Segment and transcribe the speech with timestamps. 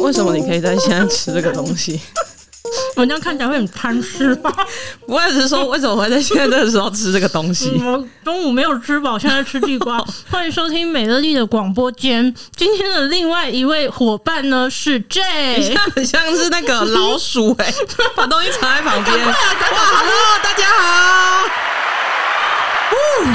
[0.00, 2.00] 为什么你可以在现在吃这个东西？
[2.96, 4.52] 我这样看起来会很贪吃吧？
[5.06, 7.70] 我也是说，为什么会在现在这个时候吃这个东西？
[7.84, 10.04] 我中午没有吃饱，现在吃地瓜。
[10.30, 12.34] 欢迎收听美乐蒂的广播间。
[12.56, 17.74] 今天的另外一位伙伴呢是 J，很像是那个老鼠哎、欸，
[18.16, 19.16] 把东西藏在旁边。
[19.16, 21.44] 哇，Hello，大家好。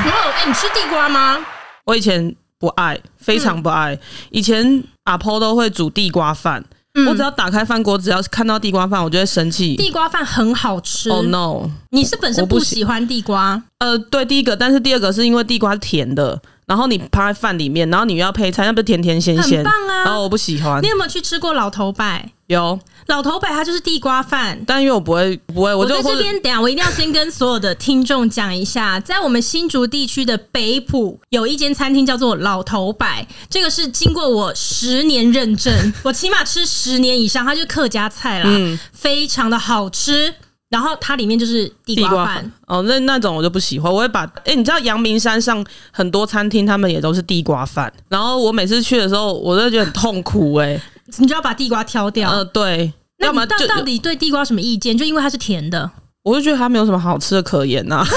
[0.09, 1.45] 哇，哎，你吃地瓜吗？
[1.85, 3.97] 我以前不爱，非常不爱。
[4.29, 6.63] 以前阿婆都会煮地瓜饭。
[6.93, 9.77] 嗯、我只要打开饭锅，只要是看到地瓜饭，我就会生气。
[9.77, 11.09] 地瓜饭很好吃。
[11.09, 11.69] Oh no！
[11.91, 13.63] 你是本身不喜欢地瓜？
[13.79, 19.63] 呃，对，第一个，但是第二个是因为地瓜是甜的，然后你趴在饭里面，然后你又要配菜，那不是甜甜鲜鲜？
[19.63, 20.03] 很棒啊！
[20.03, 20.83] 然后我不喜欢。
[20.83, 22.29] 你有没有去吃过老头拜？
[22.47, 22.77] 有。
[23.11, 26.41] 老头柏它就是地瓜饭，但因为我不会，不会，我就我在这边。
[26.41, 33.05] 等下，我一定要先跟所有的听众讲一下，在我们新竹地区的北埔有一间餐厅叫做老头柏，
[33.49, 40.33] 这个是经过我十年认证， 我起码吃十年以上，它就是客家菜啦，嗯，非常的好吃。
[40.69, 43.93] 然后它里面就是地瓜饭哦，那那种我就不喜欢。
[43.93, 50.79] 我会把哎，你知道阳明山上很多餐厅他们也都是地瓜饭，然后我每次去的时候，我都觉得很痛苦哎，
[51.19, 52.31] 你就要把地瓜挑掉。
[52.31, 52.93] 呃，对。
[53.21, 54.97] 那你到到底对地瓜什么意见？
[54.97, 55.89] 就因为它是甜的，
[56.23, 58.05] 我就觉得它没有什么好吃的可言呐、啊。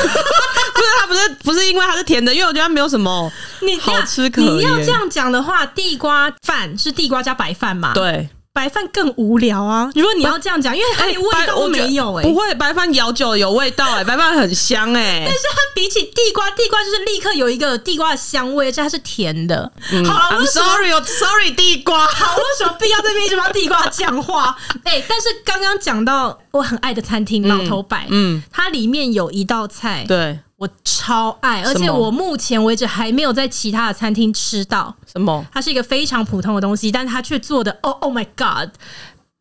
[0.74, 3.30] 不是它不是不是因为它是甜的，因为我觉得它没有什么
[3.80, 4.58] 好吃可言。
[4.58, 7.92] 你要这样讲的话，地瓜饭是地瓜加白饭嘛？
[7.94, 8.28] 对。
[8.54, 9.90] 白饭更无聊啊！
[9.96, 15.22] 如果你要这样讲，因为它连味道都没有哎、欸，不会，白饭咬久了有味道哎、欸，白饭很香哎、欸。
[15.26, 19.70] 但是它比起地瓜，地瓜就是立刻有一个地瓜的香味，而且它是甜的。
[19.90, 22.06] 嗯、好了，I'm sorry，sorry，地瓜。
[22.06, 24.56] 好，为什么必要这边一直帮地瓜讲话？
[24.84, 30.38] 哎、欸，但是刚刚讲到我很爱的餐厅、嗯、老头白，嗯，它里面有一道菜，对。
[30.64, 35.44] 我超爱，而且我目前为止还没有在其他的餐厅吃到什么。
[35.52, 38.70] 它是一个非常普通的东西，但是它却做的哦，Oh my God！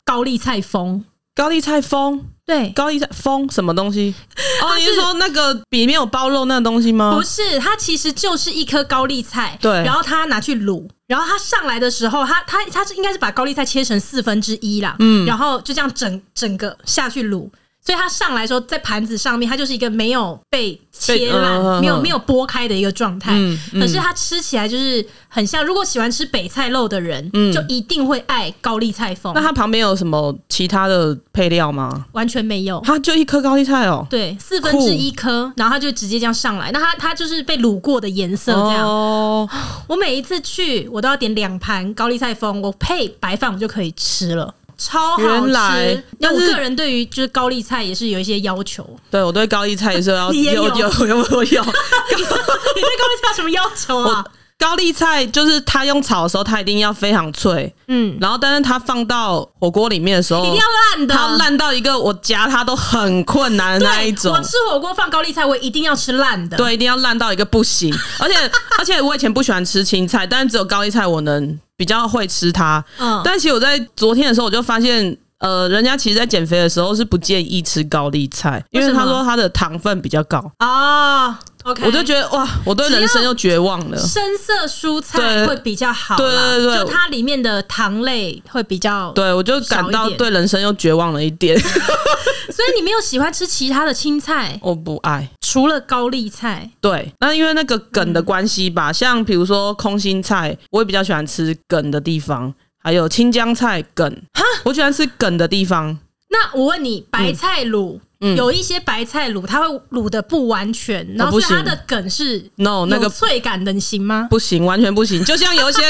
[0.03, 4.13] 高丽菜风，高丽菜风，对，高丽菜风什么东西？
[4.61, 7.13] 哦，你是说那个里面有包肉那个东西吗？
[7.16, 17.50] 不是，它其实就是一颗高丽菜，对，然后它拿去卤，然后它上来的时候，它它它是应该是把高丽菜切成四分之一啦，嗯，然后就这样整整个下去卤。
[17.85, 23.33] 所以它上来说，在盘子上面，它就是一个没有被切烂、没有没有剥开的一个状态。
[23.33, 29.33] 嗯嗯、可是它吃起来就是很像，如果喜欢吃北菜肉的人，嗯、就一定会爱高丽菜风。
[29.35, 32.05] 那它旁边有什么其他的配料吗？
[32.13, 34.07] 完全没有，它就一颗高丽菜哦。
[34.09, 36.72] 对，四分之一颗，然后它就直接这样上来。
[36.72, 38.88] 那它它就是被卤过的颜色这样。
[38.88, 39.49] 哦、
[39.88, 44.55] 我每一次去，我都要点两盘高丽菜风，我配白饭，我就可以吃了。
[44.83, 45.23] 超好吃！
[45.23, 48.85] 原来，那我个人对于就是高丽菜也是有一些要求。
[49.09, 51.63] 对，我对高丽菜也是要有有有有有。
[51.63, 54.25] 你对高丽菜有什么要求啊？
[54.63, 60.62] 高丽菜就是它用炒的时候，它一定要非常脆，嗯，然后但是它放到火锅里面的时候，一定要
[60.96, 64.31] 烂的，它烂到一个我夹它都很困难的那一种。
[64.31, 67.94] 我吃火锅放高丽菜，我一定要吃烂的，对，一定要烂到一个不行。
[68.19, 68.35] 而且
[68.79, 72.81] 而且我以前不喜欢吃青菜，但是只有高丽菜我能比较会吃它。
[73.00, 75.18] 嗯，但其实我在昨天的时候我就发现。
[75.43, 81.37] 呃，人家其实，在减肥的时候是不建议吃高丽菜，因为他说它的糖分比较高啊。
[81.63, 83.97] OK，我就觉得哇，我对人生又绝望了。
[83.97, 89.11] 深色蔬菜会比较好，对对对，就它里面的糖类会比较。
[89.11, 91.57] 对，我就感到对人生又绝望了一点。
[92.51, 94.57] 所以你没有喜欢吃其他的青菜？
[94.61, 96.69] 我不爱，除了高丽菜。
[96.79, 102.53] 对，那因为那个梗的关系吧，像比如说空心菜，我也比较喜欢吃梗的地方。
[102.83, 105.97] 还有青江菜梗，哈，我喜欢吃梗的地方。
[106.29, 107.99] 那我问你，白菜卤。
[108.23, 114.28] 嗯有一些白菜卤，它会卤的不完全，然后它的梗是 no 那个脆感的，行吗？
[114.29, 115.23] 不行，完全不行。
[115.25, 115.81] 就像有一些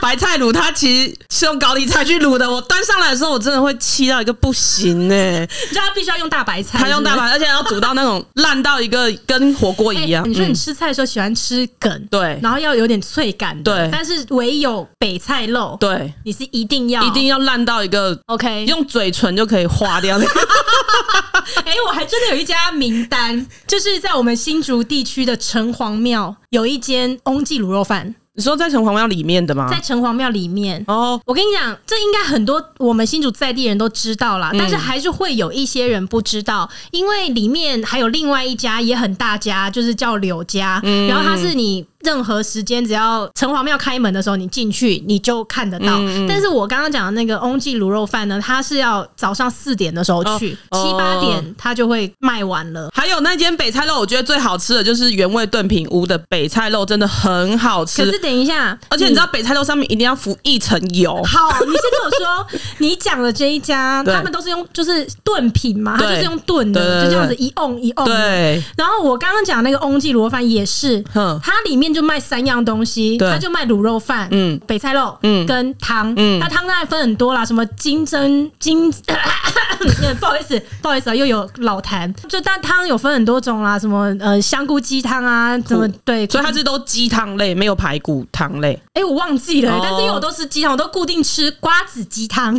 [0.00, 2.50] 白菜卤，它其实是用高丽菜去卤的。
[2.50, 5.40] 我端上来的时候，我真的会气到一个不行哎！
[5.40, 10.28] 你知道它必须要用大白菜，它用大白，而且要煮到那种 烂到一个跟火锅一样。
[10.28, 13.88] 你说你吃菜的时候喜欢吃梗，对，然后要有点脆感，对。
[13.92, 20.26] 但是唯有北菜肉，对，你是一定要一定要烂到一个 OK，用嘴唇就可以化掉那
[21.54, 21.60] 个。
[21.62, 28.14] 哎，我还真的有一家名单，就是在我们新竹地区的城隍庙有一间翁记卤肉饭。
[28.38, 29.66] 你说在城隍庙里面的吗？
[29.70, 31.18] 在城隍庙里面哦。
[31.24, 40.78] 我跟你讲，这应该很多我们新竹在地人都知道啦，但是还是会有一些人不知道，因为里面还有另外一家也很大家，就是叫柳家。
[41.08, 45.98] 然后它是你任何时间只要城隍庙开门的时候，你进去你就看得到。
[45.98, 52.88] 嗯嗯，但是我刚刚讲的那个翁记卤肉饭呢，它是要早上四点的时候去，哦、七八点它就会卖完了。
[52.94, 58.04] 还有那间北菜肉，我觉得最好吃的就是原味炖品屋的北菜肉，真的很好吃。
[58.04, 61.20] 可是等一下，而且你知道北菜肉上面一定要浮一层油。
[61.24, 62.46] 好，你先跟我说，
[62.78, 68.06] 你讲的这一家， 他们都是用就是炖品嘛，他就是用炖的，就这样子一瓮一瓮。
[68.06, 68.62] 对。
[68.76, 71.02] 然后我刚刚讲那个翁记卤肉饭也是，
[71.42, 78.92] 它里面就卖三样东西，他就卖卤肉饭，嗯，北菜肉，嗯，跟汤，嗯，那汤当然分很多啦，什么金针金，
[80.20, 88.78] 不好意思，不好意思啊，又有老痰，就但汤有分很多种啦，什么呃香菇鸡汤啊，什么对，所以它是都鸡汤类，没有排骨汤类。
[88.92, 92.54] 哎，我忘记了，但是因为我都是鸡汤，我都固定吃瓜子鸡汤，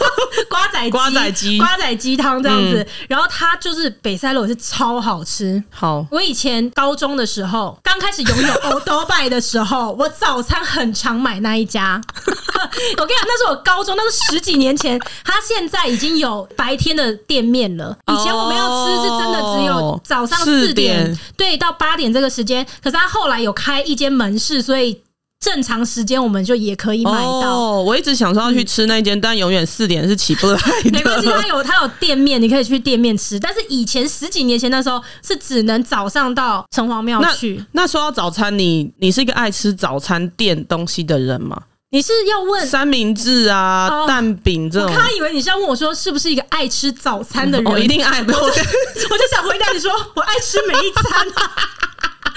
[0.48, 1.58] 瓜仔瓜仔鸡。
[1.58, 5.62] 瓜仔鸡汤这样子，然后它就是北菜肉也是超好吃。
[5.68, 12.00] 好，我以前高中的时候，刚开始拥有欧都拜的时候，我早餐很常买那一家。
[12.24, 17.96] 我跟你讲，那是我高中，那是十几年前，他现在已经有白天的店面了。
[18.12, 22.66] 以前我们要吃是真的只有早上四点，对，到八点这个时间。
[22.82, 25.02] 可是他后来有开一间门市，所以。
[25.40, 27.56] 正常时间我们就也可以买到。
[27.56, 30.90] 哦，我一直想说要去吃那间，嗯、但永远四点是起不来的。
[30.90, 33.38] 没关系，它有它有店面，你可以去店面吃。
[33.38, 37.82] 但是以前十几年前那时候是只能早上到城隍庙去那。
[37.82, 41.62] 那说到早餐，你你是一个爱吃早餐店东西的人吗？
[41.90, 44.92] 你是要问三明治啊、哦、蛋饼这种？
[44.92, 47.72] 他以为你是要问我说是不是一个爱吃早餐的人？
[47.72, 48.20] 我、嗯哦、一定爱。
[48.20, 51.26] 我就 我就想回答你说，我爱吃每一餐。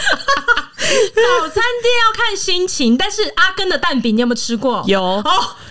[0.92, 4.83] 早餐店要看心情，但是阿根的蛋饼你有没有吃过？
[4.88, 5.24] 有哦，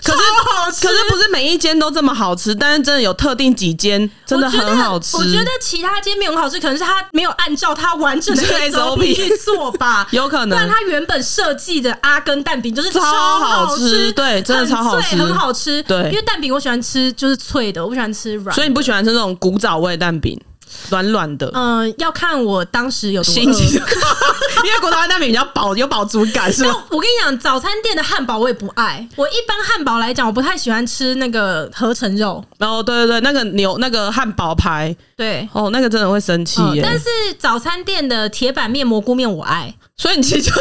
[0.03, 5.17] 可是好吃，可是不是每一间都这么好吃，但是真的有特定几间真的很好吃。
[5.19, 10.59] 我觉得其他间没有很好吃，可能是他没有按照他完整的 SOP 去做吧， 有可能。
[10.59, 15.83] 但他原本设计的阿根蛋饼就是超好吃，对，真的超好吃，很好吃。
[15.83, 20.41] 对，因为蛋饼我喜欢吃就是脆的，我不喜欢吃软，所以你不喜欢吃那种古早味蛋饼。
[20.91, 26.85] 软软的，嗯，要看我当时有多心情， 因为古早味蛋饼比较饱，有饱足感，是吗？
[26.91, 29.07] 我跟你讲，早餐店的汉堡我也不爱。
[29.17, 32.45] 我一般汉堡来讲，我不太喜欢吃那个合成肉。
[32.59, 36.83] 哦，对对对，那个牛那个汉堡排，对，哦，那个真的会生气耶。
[36.85, 37.07] 但是
[37.39, 39.75] 早餐店的铁板面、蘑菇面我爱。
[39.97, 40.61] 所以你其实就是，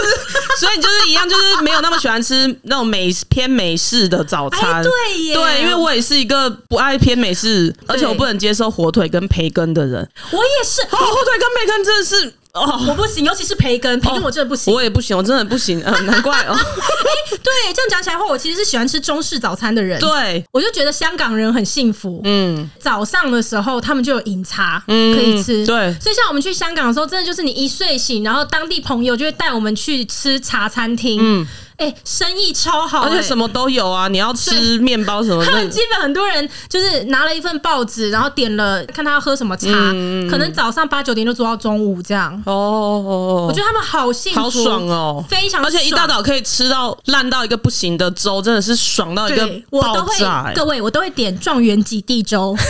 [0.59, 4.83] 所以你就是一样，就是没有那么喜欢吃那种美偏美式的早餐。
[4.83, 4.91] 对
[5.23, 10.07] 耶，对，因为我也是一个不爱偏美式，而且我不能接受火腿跟培根的人。
[10.31, 12.33] 我也是，火腿跟培根真的是。
[12.53, 14.73] 哦，我不行，尤其是培根，培根我真的不行。
[14.73, 16.53] 我也不行，我真的不行，嗯， 难怪哦。
[16.53, 19.99] 哎，对，这样讲起来的话，我其实是喜欢吃中式早餐的人。
[19.99, 22.21] 对，我就觉得香港人很幸福。
[22.23, 25.65] 嗯，早上的时候他们就有饮茶嗯可以吃。
[25.65, 31.19] 对，所以像我们去香港的时候，真的就是你一睡醒，然后当地朋友就会带我们去吃茶餐厅。
[31.21, 31.47] 嗯。
[31.79, 34.09] 哎、欸，生意超好，欸，而且什么都有啊！
[34.09, 42.33] 你要吃面包什么的，他们基本很多人就是拿了一份报纸，然后点了看他要喝什么茶，嗯、可能早上八九点就做到中午这样。
[42.45, 50.53] 哦，哦，我觉得他们好幸福，好爽哦，非常爽，而且一大早可以吃到烂到一个不行的粥，真的是爽到一个爆炸，欸。
[50.53, 52.53] 各位，我都会点状元及第粥。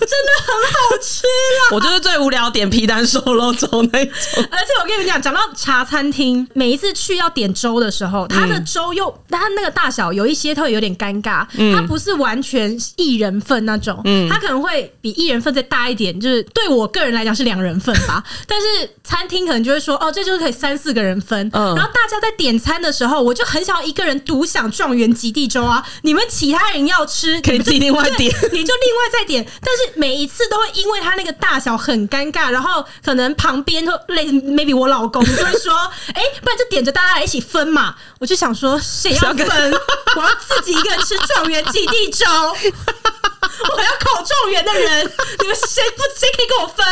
[0.00, 1.29] 真的很好吃啊！
[1.70, 4.12] 我就是最无聊点皮蛋瘦肉粥那种。
[4.50, 18.22] 而且我跟你们讲，讲到茶餐厅，每一次去要点粥的时候，它的粥又它那个大小有一些它会有点尴尬，它不是完全一人份那种，它可能会比一人份再大一点，就是对我个人来讲是两人份吧。
[18.48, 21.48] 但是餐厅可能就会说，哦，这就是可以三四个人分。
[21.52, 25.86] 然后大家在点餐的时候，我就很想要一个人独享状元及第粥啊！
[26.02, 30.00] 你们其他人要吃，可以自己另外点，你就另外再点，但是。
[30.00, 35.72] 每一次都会因为他那个大小很尴尬，然后可能旁边会类 maybe 我老公就会说
[36.14, 39.72] ：“哎、欸，不然就点着大家来一起分嘛。”我就想说，谁要分？
[40.16, 46.86] 我要自己一个人吃状元及第粥， 我要考状元的人，你们谁不谁可以跟我分？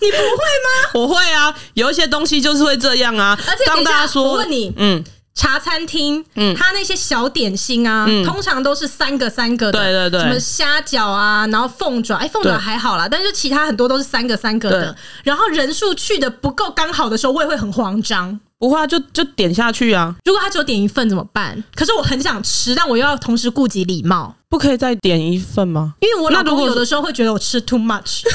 [0.00, 0.90] 你不会吗？
[0.94, 3.38] 我会啊，有一些东西就是会这样啊。
[3.48, 5.04] 而且当大家说，我问你，嗯。
[5.34, 18.38] 茶餐厅，嗯，它那些小点心啊，嗯、通常都是三个三个的，对对对，什么虾饺啊，然后凤爪，哎，凤爪还好啦，但是其他很多都是三个三个的，然后人数去的不够刚好的时候，我也会很慌张。
[18.58, 20.14] 不会啊，就就点下去啊。
[20.26, 21.64] 如果他只有点一份怎么办？
[21.74, 25.94] 可是我很想吃，但我又要同时顾及礼貌，不可以再点一份吗？
[26.00, 28.20] 因为我老公有的时候会觉得我吃 too much。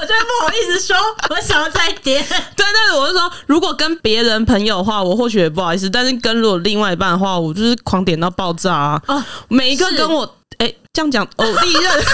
[0.00, 0.96] 我就不好意思说，
[1.30, 2.24] 我想要再点。
[2.56, 9.02] 对，但是我是说，如果跟别人朋友的话，我或许也不好意思；但是跟如果另外一半的话，我就是狂点到爆炸啊！
[9.08, 10.24] 哦，每一个跟我
[10.58, 11.92] 哎、欸、这样讲哦，第一任。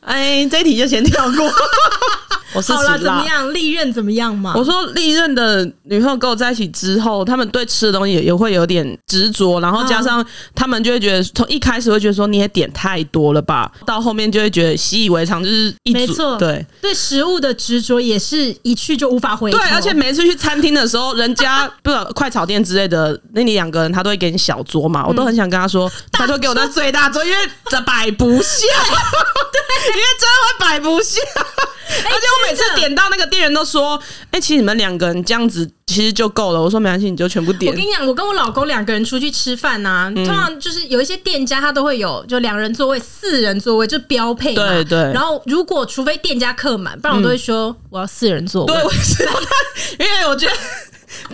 [0.00, 1.52] 哎，这一题就先跳过。
[2.54, 3.52] 我是好了，怎么样？
[3.52, 4.54] 历任怎么样嘛？
[4.56, 19.50] 我说利刃的女朋友跟我在一起之后，他们对吃的东西也也会有点执着，然后加上他们就会觉得，从一开始会觉得说你也点太多了吧，到后面就会觉得习以为常，就是一没错，对对食物的执着也是一去就无法回。
[19.50, 27.36] 对，而且每次去餐厅的时候，人家 不知道快炒店之类的，那你两个人他都会给你小桌嘛，我都很想跟他说，他就给我那最大桌，因为
[27.70, 28.66] 这摆不下，
[29.52, 31.20] 对， 因为真的会摆不下。
[31.86, 33.96] 而且我每次点到那个店员都说
[34.30, 44.62] ：“哎、欸，其实你们两个人这样子其实就够了。”我说：“没关系，你就全部点。”我跟你讲，我跟我老公两个人出去吃饭呐、啊，通常就是有一些店家他都会有就两人座位、四人座位就标配嘛。
[44.62, 44.98] 对对。
[45.12, 48.74] 然后如果除非店家客满，不然我都会说我要四人座位。
[48.74, 49.32] 对，我知道，
[49.98, 50.52] 因为我觉得。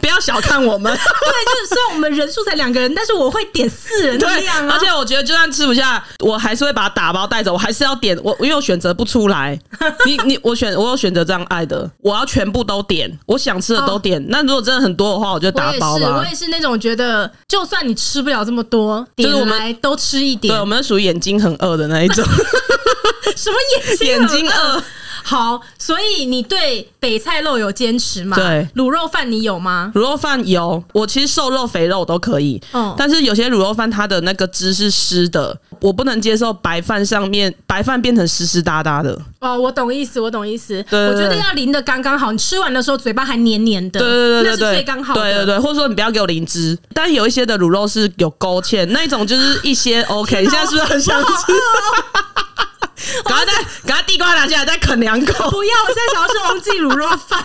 [0.00, 4.74] 不要小看我们， 对，就是虽然我们人数才两个人，但是我会点四人的量啊。
[4.74, 8.18] 而且我觉得，就算吃不下，我还是会把它打包带走，我还是要点。
[8.22, 9.58] 我因为我选择不出来，
[10.06, 14.24] 你你我选我有选择这样爱的，我要全部都点，我想吃的都点。
[14.28, 15.98] 那、哦、如果真的很多的话，我就打包吧。
[15.98, 20.54] 我也是，我也是那种觉得，就算你吃不了这么多，就是我们都吃一点。
[20.54, 22.24] 对，我们属于眼睛很饿的那一种。
[23.36, 24.08] 什么眼睛？
[24.08, 24.82] 眼睛饿。
[25.22, 28.36] 好，所以你对北菜肉有坚持吗？
[28.36, 29.92] 对，卤肉饭你有吗？
[29.94, 32.60] 卤肉饭有，我其实瘦肉肥肉都可以。
[32.72, 39.16] 嗯，但是有些卤肉饭它的那个汁是湿的，我不能接受白饭上面白饭变成湿湿哒哒的。
[39.40, 40.82] 哦，我懂意思，我懂意思。
[40.90, 44.00] 对，我觉得要淋的刚刚好，你吃完的时候嘴巴还黏黏的。
[44.00, 45.22] 对对对对，那是最刚好的。
[45.22, 50.40] 对对对，或者说你不要给我淋汁，但有一些的卤肉是有勾芡，那一种就是一些 OK。
[50.42, 51.52] 你现在是不是很想吃？
[53.24, 53.52] 赶快再，
[53.86, 55.48] 赶快地瓜拿起来再啃两口。
[55.50, 57.44] 不要，我现在想要吃翁记卤肉饭，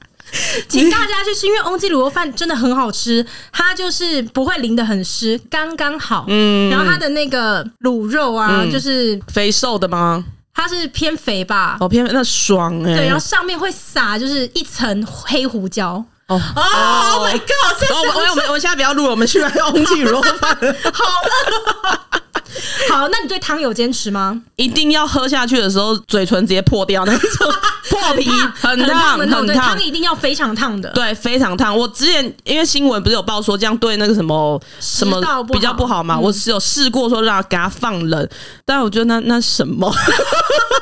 [0.68, 6.24] 请大家去吃，因为翁记卤肉饭真的很好吃，它就是不会淋得很湿，刚刚好。
[6.28, 10.24] 嗯，然后它的那个卤肉啊，嗯、就是肥瘦的吗？
[10.52, 11.78] 它是偏肥吧？
[11.80, 12.96] 哦，偏肥那爽哎、欸。
[12.96, 16.04] 对，然后上面会撒就是一层黑胡椒。
[16.26, 17.90] 哦哦、oh, oh、my god！
[17.90, 20.56] 我我我们我们现在不要录了，我们去买翁记卤肉饭。
[20.92, 22.22] 好了。
[22.90, 24.40] 好，那你对汤有坚持吗？
[24.56, 27.52] 一定要喝下去的时候，嘴唇直接破掉那种
[27.88, 29.46] 破皮，很烫很烫。
[29.46, 31.76] 汤一定要非常烫的，对，非常烫。
[31.76, 38.28] 我之前因为新闻不是有报说这样对那个什么什么比较不好嘛，我是有试过说让给它放冷，
[38.64, 39.92] 但我觉得那那什么，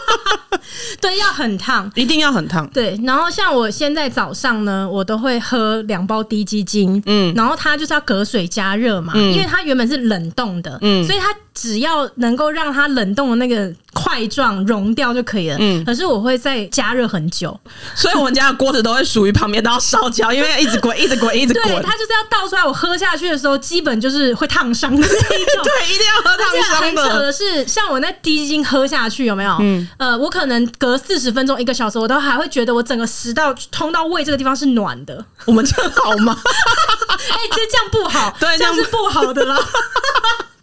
[1.00, 2.66] 对，要很烫，一定要很烫。
[2.68, 11.28] 对，然后像我现在早上呢，我都会喝两包滴鸡精，嗯，然后它就是要隔水加热嘛，因为它原本是冷冻的，嗯，所以它。
[11.60, 15.56] 只要能够让它冷冻的那个块状融掉就可以了。
[15.58, 17.58] 嗯，可是我会再加热很久，
[17.96, 21.64] 所以我们家的锅子都会属于旁边都要烧焦，因为要一直滚，一直滚，一直滚。
[21.64, 25.64] 对，它就是要倒出来，我喝下去的时候，基本就是会烫伤的那一种。
[25.64, 27.02] 对，一定要喝烫伤的。
[27.02, 29.56] 很扯的是，像我那滴鸡精喝下去有没有？
[29.60, 35.24] 嗯，呃，我可能隔四十分钟、一个小时，我都还会觉得我整个食道通到胃这个地方是暖的。
[35.44, 36.38] 我们这样好吗？
[37.18, 39.58] 哎、欸，其实这样不好，对，这样是不好的啦。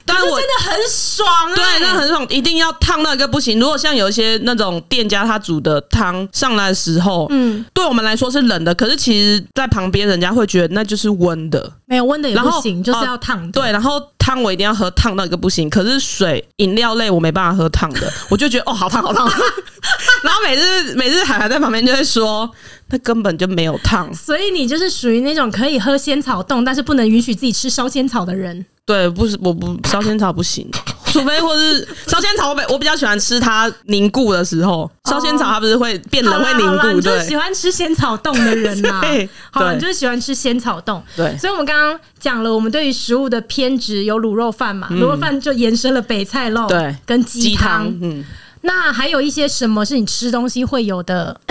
[0.06, 1.56] 但是真的很爽啊！
[1.56, 3.60] 对，那很爽，一定要烫到一个不行。
[3.60, 13.60] 如果像有一些那种店家，他煮的汤上来的时候，嗯，对我们来说是冷的，可是其实在旁边人家会觉得那就是温的，没有温的也不行，就是要烫的。
[13.60, 19.28] 对，然后汤我一定要喝烫到一个不行，可是水饮料类我没办法喝烫的，我就觉得哦，好烫好烫。
[20.24, 22.50] 然后每次每次海涵在旁边就会说，
[22.90, 24.14] 他根本就没有烫。
[24.14, 28.66] 所以你就是属于那种可以喝仙草冻，但是不能允许自己吃烧仙草的人。
[28.86, 30.70] 对，不是我不烧仙草不行，
[31.12, 39.02] 除非或是烧仙草我比我比较喜欢吃它凝固的时候，烧仙草它不是会变冷会凝固，对，喜欢吃仙草冻的人呐，
[39.50, 48.24] 好了，你就是喜欢吃仙草冻，对，所以我们刚刚讲了我们对于食物的偏执，有卤肉饭嘛，卤肉饭就延伸了北菜肉，对，跟鸡汤，嗯，
[48.62, 51.42] 那还有一些什么是你吃东西会有的？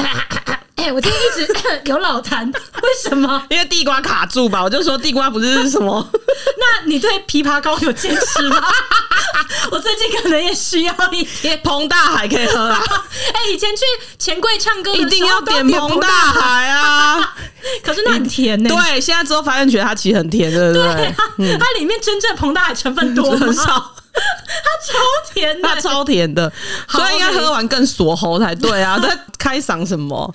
[0.85, 3.43] 哎、欸，我今天一直 有老痰，为什么？
[3.49, 6.07] 因为地瓜卡住吧，我就说地瓜不是什么。
[6.61, 8.63] 那你对枇杷膏有坚持吗？
[9.73, 11.59] 我最近可能也需要一点。
[11.65, 12.83] 澎大海可以喝啊。
[13.33, 13.83] 哎、欸，以前去
[14.19, 17.35] 钱柜唱歌一定要点澎大海啊。
[17.83, 18.77] 可是那很甜呢、欸。
[18.93, 20.83] 对，现在之后发现觉得它其实很甜，对不对？
[20.97, 23.39] 对啊嗯、它里面真正澎大海成分多吗？
[23.41, 23.95] 很少。
[24.15, 26.53] 它超甜的，它超甜的，
[26.89, 28.99] 所以应该喝完更锁喉才对啊！
[28.99, 30.33] 在开嗓什么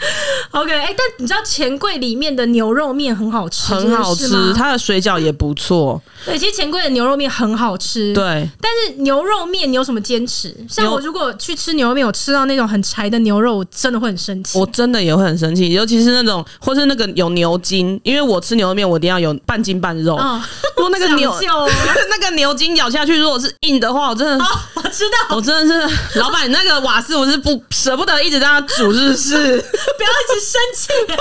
[0.52, 6.02] ？OK，哎、欸，但你知道钱柜里面的牛肉面很好吃，很好吃，它的水饺也不错。
[6.30, 8.14] 对，其实钱柜的牛肉面很好吃。
[8.14, 10.56] 对，但是牛肉面你有什么坚持？
[10.70, 14.58] 像我如果去吃牛肉面，我吃到那种很柴的牛肉，我真的会很生气。
[14.60, 20.16] 我真的也会很生气，尤其是那种或是那个有牛筋，因为我吃牛肉面我一定要有半筋半肉。
[20.16, 20.42] 哦，
[20.78, 21.34] 如果那个牛
[22.10, 29.36] 那个牛筋咬下去，如果是硬的话，我真的，哦，我知道，我真的是老板那个瓦斯，我是不舍不得一直在那煮，是不是？
[30.00, 31.18] 不要一直生气啊！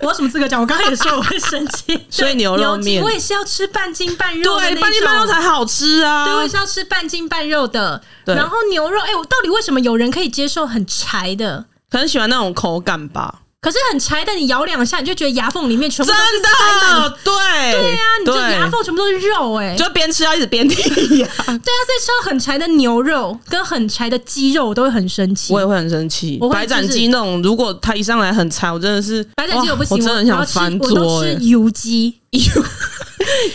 [0.00, 0.60] 我有什么资格讲？
[0.60, 1.98] 我刚才也说我会生气。
[2.10, 6.24] 所以牛肉面，我也是要吃半筋半肉，对，半斤半肉才好吃啊！
[6.24, 8.02] 对，我也是要吃半斤半肉的。
[8.26, 11.66] 然后牛肉，哎、欸，我到底为什么有人可以接受很柴的？
[11.90, 13.40] 可能喜欢那种口感吧。
[13.62, 17.32] 可是很柴，但你咬两下，你就觉得牙缝里面全部都是真的，对
[17.70, 20.82] 对呀、啊，你就牙缝全部都是肉、欸，哎，就边吃要一直边剔
[21.18, 21.24] 牙。
[21.24, 25.52] 对啊，所以吃到很柴的牛肉跟很柴的鸡肉，我都会很生气。
[25.52, 26.40] 我也会很生气。
[26.50, 30.94] 白斩鸡那种，如果它一上来很柴，我真的是白斩鸡我不行，我真的很想翻桌、欸。
[30.94, 32.18] 我都吃 油鸡，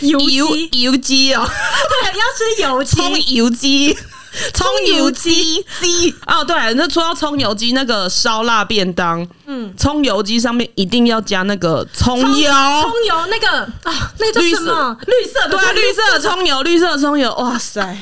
[0.00, 3.94] 油油油鸡哦， 对，要吃油鸡， 葱油鸡。
[4.54, 5.64] 葱油鸡。
[5.80, 6.14] 鸡。
[6.26, 12.50] 哦，对，那说到葱油鸡，那个烧腊便当，嗯，葱油鸡上面一定要加那个葱油，
[12.82, 14.96] 葱油那个啊、哦，那个叫什么？
[15.06, 17.98] 绿色，对，绿色的葱油，绿色的葱油，哇塞！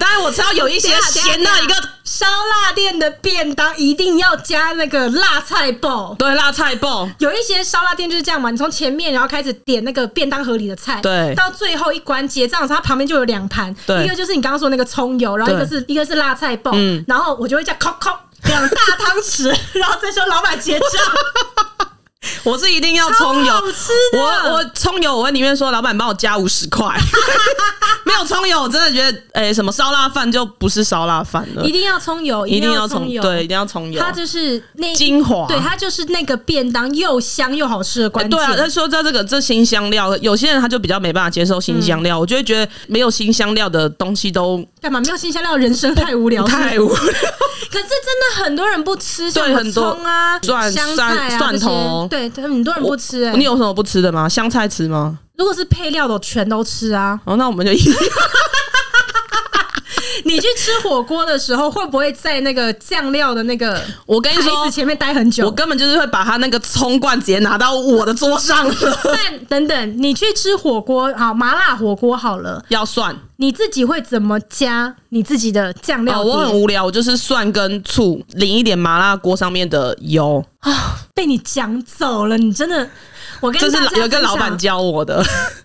[0.00, 7.08] 当然我知道有一些咸的一个烧腊店的便当一定要加那个辣菜爆，对，辣菜爆。
[7.18, 13.70] 有一些烧腊店就是这样嘛，你从前面然后开始点那个便当盒里的菜，对，到最后一关结账的时候，它旁边就有两盘，
[14.02, 18.10] 一个就是你刚刚说那个葱油，然后一个是一个是辣菜爆，嗯，然后我就会叫扣扣
[18.44, 20.88] 两大汤匙， 然后再说老板结账。
[22.44, 23.54] 我是一定要葱油，
[24.12, 26.86] 我我葱油我会宁愿说老板帮我加五十块，
[28.04, 38.46] 没有葱油我真的觉得哎、欸、什么烧腊饭就不是烧腊饭了，一定要葱油，一定要葱油，对，一定要葱油，它就是那精华，对，它就是那个便当又香又好吃的关键、欸。
[38.46, 45.00] 对啊，他说在这个这新香料，有些人他就比较没办法接受新香料，嗯、我就会觉得没有新香料的东西都干嘛？
[45.00, 46.96] 没有新香料，人生太无聊，太无聊。
[47.70, 50.38] 可是真的很多人不吃，对，很多葱啊、
[50.70, 52.08] 香菜啊、蒜头。
[52.10, 54.28] 对，很多人不吃哎、欸，你有什么不吃的吗？
[54.28, 55.18] 香菜吃吗？
[55.38, 57.18] 如果是配料的，我全都吃啊。
[57.24, 57.90] 哦，那我们就一起。
[60.30, 65.44] 你去吃火锅的时候，会不会在那个酱料的那个我跟你说前面待很久？
[65.46, 69.00] 我根本就是会把他那个葱罐直接拿到我的桌上了。
[69.04, 76.20] 但等等，你去吃火锅，好麻辣火锅好了，要蒜，你自己会怎么加你自己的酱料？
[76.20, 80.76] 哦，我很无聊，我就是蒜跟醋淋一点麻辣锅上面的油啊、哦。
[81.14, 82.88] 被你讲走了，你真的，
[83.40, 85.22] 我跟你这是有一个老板教我的，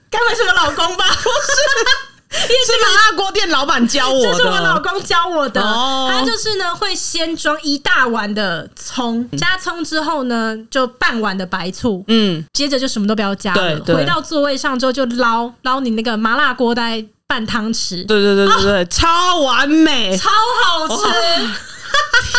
[0.10, 1.06] 该不会是我老公吧？
[1.08, 2.15] 不是。
[2.36, 5.62] 是麻辣锅店老板教我的，这是我老公教我的。
[5.62, 13.80] 他就是呢，会先装一大碗的葱，加葱之后呢，就半碗的白醋，嗯，接着就什么都不要加了。
[13.86, 18.06] 回到座位上之后，就捞捞你那个麻辣锅，大概半汤匙。
[18.06, 20.30] 对对对对对，超完美，超
[20.64, 21.04] 好吃。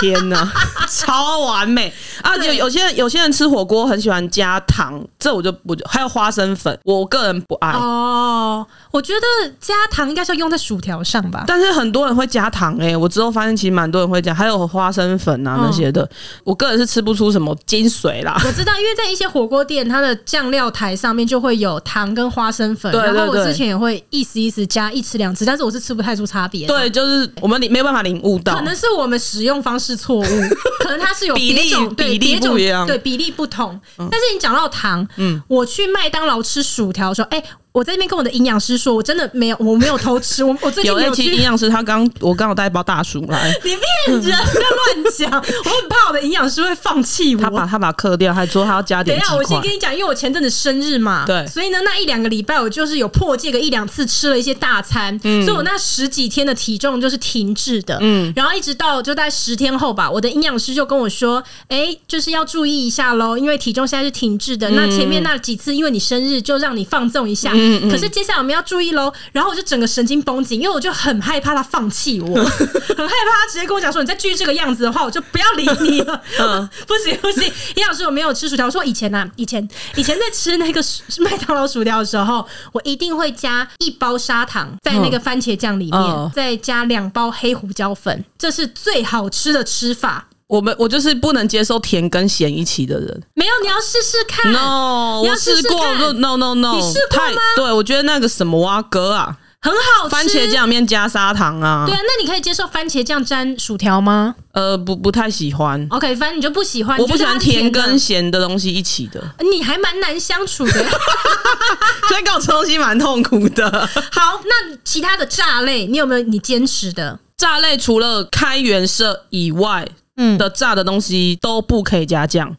[0.01, 0.53] 天哪，
[0.89, 2.37] 超完美啊！
[2.37, 8.67] 有有些人有些人吃火锅很喜欢加糖，这我就不还有花生粉，我个人不爱哦。
[8.91, 16.09] 我觉得加糖应该是要用在薯条上吧，但是很多人会加糖哎、欸，我之后发现其实蛮多人会加，还有花生粉啊那些的。
[16.45, 18.41] 我个人是吃不出什么精髓啦。
[18.47, 26.67] 我知道，因为在一些火锅店，它的酱料台上面就会有糖跟花生粉，然后我之前也会意思意思加一吃两匙，但是我是吃不太出差别。
[26.67, 30.25] 对，就是我们没有办法领悟到，可能是我们使用方式错误，
[30.81, 33.79] 可能它是有比例比例不一样，对比例不同。
[33.97, 37.43] 但是你讲到糖，嗯，我去麦当劳吃薯条的时候，哎。
[37.77, 40.43] 我在那边跟我的营养师说，我真的没有，我没有偷吃。
[40.43, 43.53] 我 我最近有去营养师，他刚我刚好带一包大薯来。
[43.63, 45.31] 你骗人，不要乱讲！
[45.31, 47.43] 我很怕我的营养师会放弃我。
[47.43, 49.19] 他把他把它嗑掉，还说他要加点。
[49.19, 64.77] 等一下，我先跟你讲，因为我前阵子生日嘛，对，所以呢，那一两个礼拜我就是有破戒个一两次，吃了一些大餐，嗯，所以我那十几天的体重就是停滞的，嗯，然后一直到就在十天后吧，我的营养师就跟我说，哎、欸，就是要注意一下喽，因为体重现在是停滞的，嗯。
[64.77, 68.37] 那前面那几次因为你生日，就让你放纵一下，嗯嗯，可是接下来。
[68.37, 78.67] 我们要注意喽，然后我就整个神经绷紧，因为我就很害怕他放弃我， 很害怕他直接跟我讲说：“你再继续这个样子的话，我就不要理你了。” 嗯，不行不行，叶老师，我没有吃薯条。
[78.67, 80.85] 我说以前啊，以前以前在吃那个
[81.21, 90.29] 麦当劳薯条的时候，我一定会加一包砂糖在那个番茄酱里面，嗯、再加两包黑胡椒粉，这是最好吃的吃法。
[90.49, 93.23] 我们我就是不能接受甜跟咸一起的人。
[93.35, 94.53] 没有，你要试试看。
[94.53, 96.13] No，我试过。
[96.13, 97.41] No No No，你试过吗？
[97.57, 100.11] 对，我觉得那个什么蛙哥啊，很好吃。
[100.11, 101.85] 番茄酱里面加砂糖啊。
[101.85, 104.37] 对啊，那你可以接受番茄酱沾薯条吗？
[104.53, 105.85] 呃，不，不太喜欢。
[105.91, 106.97] OK，反正你就不喜欢。
[106.99, 109.21] 我不喜欢甜跟咸的东西一起的。
[109.51, 110.73] 你还蛮难相处的，
[112.09, 113.69] 所以跟我吃东西蛮痛苦的。
[114.13, 117.19] 好，那其他的炸类，你有没有你坚持的？
[117.37, 122.57] 炸类除了开元社以外，嗯的炸的东西都不可以加酱。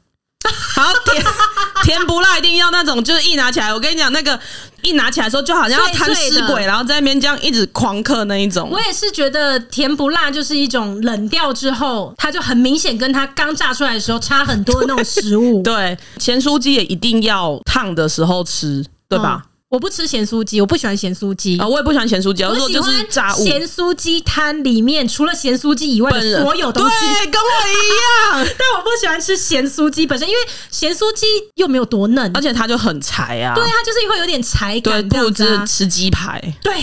[0.76, 1.24] 好甜
[1.84, 4.40] 甜不辣，一定要那种，就是一拿起来，我跟你讲，那个
[4.82, 8.70] 一拿起来的时候，就好像要贪吃鬼，然后在那边这样一直狂嗑那一种。
[8.70, 15.62] 我也是觉得甜不辣就是一种冷掉之后，它就很明显跟它刚炸出来的时候差很多的那种食物。
[15.64, 19.42] 对，咸酥鸡也一定要烫的时候吃，对吧？
[19.44, 22.42] 嗯我不吃咸酥鸡，我不喜欢咸酥鸡啊，我也不喜欢咸酥鸡。
[22.42, 23.44] 我说就是炸物。
[23.44, 28.48] 咸酥鸡摊里面除了咸酥鸡以外的所有东西，对，跟我一样。
[28.58, 30.40] 但我不喜欢吃咸酥鸡本身，因为
[30.72, 31.26] 咸酥鸡
[31.56, 33.54] 又没有多嫩，而且它就很柴啊。
[33.56, 35.06] 对，它就是会有点柴感。
[35.10, 36.42] 对，不如吃吃鸡排。
[36.64, 36.74] 对，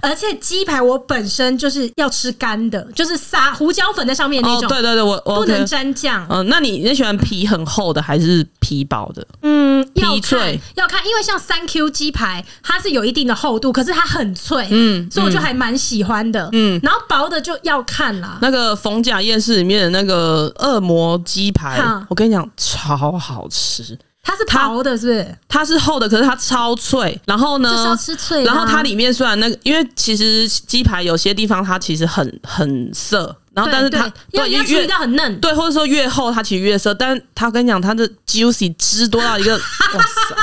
[0.00, 4.68] 而且鸡排我本身就是要吃干的，就是撒胡椒粉在上面那种。
[4.68, 6.26] 对对对，我不能沾酱。
[6.30, 9.26] 嗯，那你你喜欢皮很厚的还是皮薄的？
[9.42, 12.44] 嗯，皮脆要看，因为像三 Q 鸡排。
[12.62, 16.78] 它是有一定的厚度，可是它很脆，嗯，所以我就还蛮喜欢的，嗯。
[16.82, 18.38] 然后薄的就要看啦。
[18.42, 23.98] 那个逢甲夜市里面的那个恶魔鸡排，我跟你讲超好吃。
[24.28, 25.38] 它是薄的，是不是？
[25.48, 27.18] 它是厚的，可是它超脆。
[27.24, 28.44] 然后呢，就是要吃脆。
[28.44, 36.92] 然后它里面虽然那个，因为其实鸡排有些地方它其实很很涩，然后但是它对要越到很嫩，对，或者说越厚它其实越涩。
[36.92, 39.54] 但是它跟你讲，它的 juicy 汁多到一个
[39.96, 40.36] 哇塞！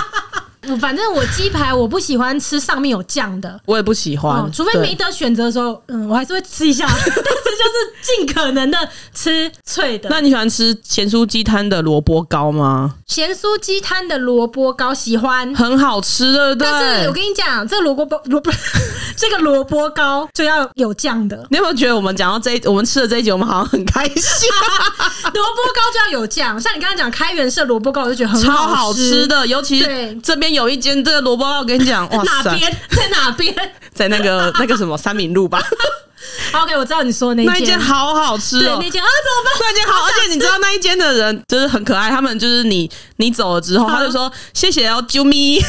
[0.79, 8.77] 反正我鸡排我不喜欢吃上面有酱的，我也不喜欢，哦、除非没得选择的时候，嗯，我还是会吃一下， 但是就是尽可能的
[9.13, 10.09] 吃脆的。
[10.09, 12.95] 那你喜欢吃咸酥鸡摊的萝卜糕吗？
[13.07, 16.67] 咸酥鸡摊的萝卜糕喜欢，很好吃的，对。
[16.67, 18.51] 但是我跟你讲，这个萝卜包萝卜，
[19.15, 21.45] 这个萝卜糕就要有酱的。
[21.49, 24.15] 你有没有觉得我们讲到这一，我们吃的这一集，我们好像很开心？
[24.15, 30.54] 萝卜糕就要有酱，像你刚刚讲开元社萝卜糕，我就觉得很好吃，超好吃的，尤其是这边。
[30.55, 32.71] 有一间这个萝卜糕，我跟你讲，哇塞，哪边？
[32.89, 33.55] 在哪边？
[33.93, 35.61] 在那个那个什么三明路吧。
[36.53, 38.79] OK，我知道你说的那一间好好吃哦。
[38.81, 39.53] 那间啊，怎么办？
[39.59, 45.59] 那间好，而且你知道那一间的人就是很可爱，他们就是你你走了之后，他就说谢谢哦，啾咪。
[45.59, 45.65] 真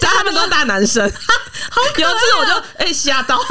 [0.00, 0.08] 的？
[0.16, 1.02] 他们都是大男生，
[1.70, 2.08] 好可爱。
[2.08, 3.38] 有一次我就哎吓到。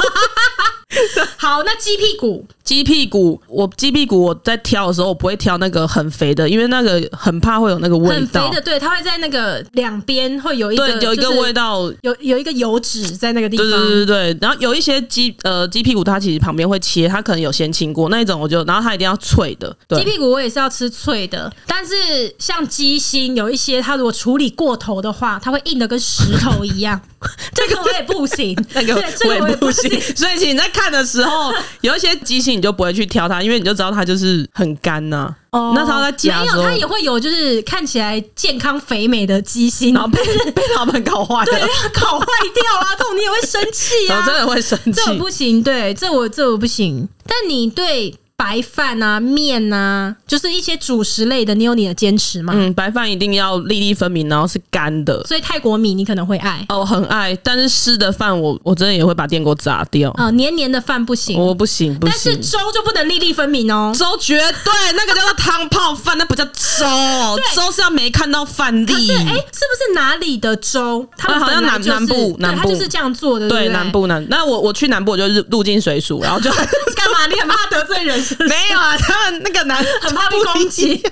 [1.38, 8.14] 好，那鸡屁股，鸡屁股，我鸡屁股我在挑的时候，我不会挑那个很肥的，因为那个很怕会有那个味道。
[8.14, 13.66] 很肥的，对，它会在那个两边会有一个，对，有一个味道，有有一个油脂在那个地方。
[13.66, 19.74] 对对对对，然后有一些鸡呃鸡屁股，它其实旁边会切，它可能有先清过那一种，我就然后它一定要脆的。
[19.90, 21.94] 鸡屁股我也是要吃脆的，但是
[22.38, 27.00] 像鸡心有一些，它如果处理过头的话，它会硬的跟石头一样。
[27.54, 28.94] 这个我也不行，那个
[29.40, 29.88] 我也不行。
[30.16, 31.52] 所以你在看的时候，
[31.82, 35.36] 有一些鸡心你就不会去挑它，因为你就知道它就是很干呐、啊。
[35.52, 40.18] 哦，那时候在夹，没有，他也会有就是看起来健康肥美的鸡心，然后被
[40.52, 41.60] 被老板搞坏，对，
[41.92, 42.88] 搞坏掉啊！
[42.98, 47.06] 这种你也会生气啊，我真的会生气，这我不行，对，这我这我不行。
[47.26, 48.14] 但你对。
[48.42, 52.52] 白饭啊，面啊，就是一些主食类的，你有你的坚持吗？
[52.56, 55.22] 嗯，白饭一定要粒粒分明，然后是干的。
[55.24, 57.38] 所以泰国米你可能会爱哦，很爱。
[57.44, 62.12] 但是湿的饭我我真的也会把电锅炸掉啊、哦，黏黏的饭不行，我不行不行。
[62.12, 66.84] 但是粥就不能粒粒分明哦，粥绝对那个叫做汤泡饭，那不叫粥，
[67.54, 69.06] 粥是要没看到饭粒。
[69.06, 71.06] 是哎、欸，是不是哪里的粥？
[71.16, 74.26] 他们、就是啊、好像南南部南部就是这样做的，对，南部南。
[74.28, 76.50] 那我我去南部我就入境随俗，然后就
[76.96, 77.26] 干嘛？
[77.30, 78.31] 你很怕得罪人是？
[78.46, 78.96] 没有啊。
[78.98, 81.02] 他们那个男 很怕被攻击，没有，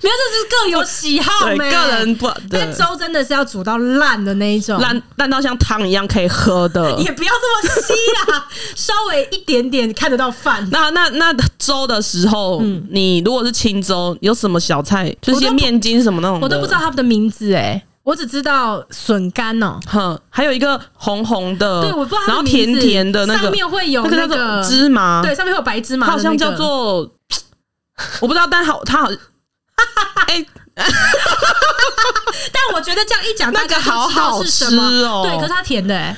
[0.00, 2.30] 这是各有喜好，对，个人不。
[2.50, 7.92] 但粥真的是要煮到烂的那一种，烂烂到像汤一样可以喝的， 也不要这么稀
[8.32, 10.66] 啦，稍微一点点看得到饭。
[10.72, 15.14] 那那那粥的时候，嗯，你如果是清粥，有什么小菜？
[15.20, 27.10] 就是些面筋什么那种，我都不知道他们的名字哎，我只知道笋干哦，哼，还有一个红红的，对，我不知道，然后甜甜的那个，上面会有那个芝麻，对，上面会有白芝麻，好像叫做。
[28.20, 29.08] 我不知道，但好，它好，
[30.28, 30.86] 哎、欸， 但
[32.74, 36.16] 我觉得这样一讲，那个好好吃哦，对，可是它甜的、欸，哎，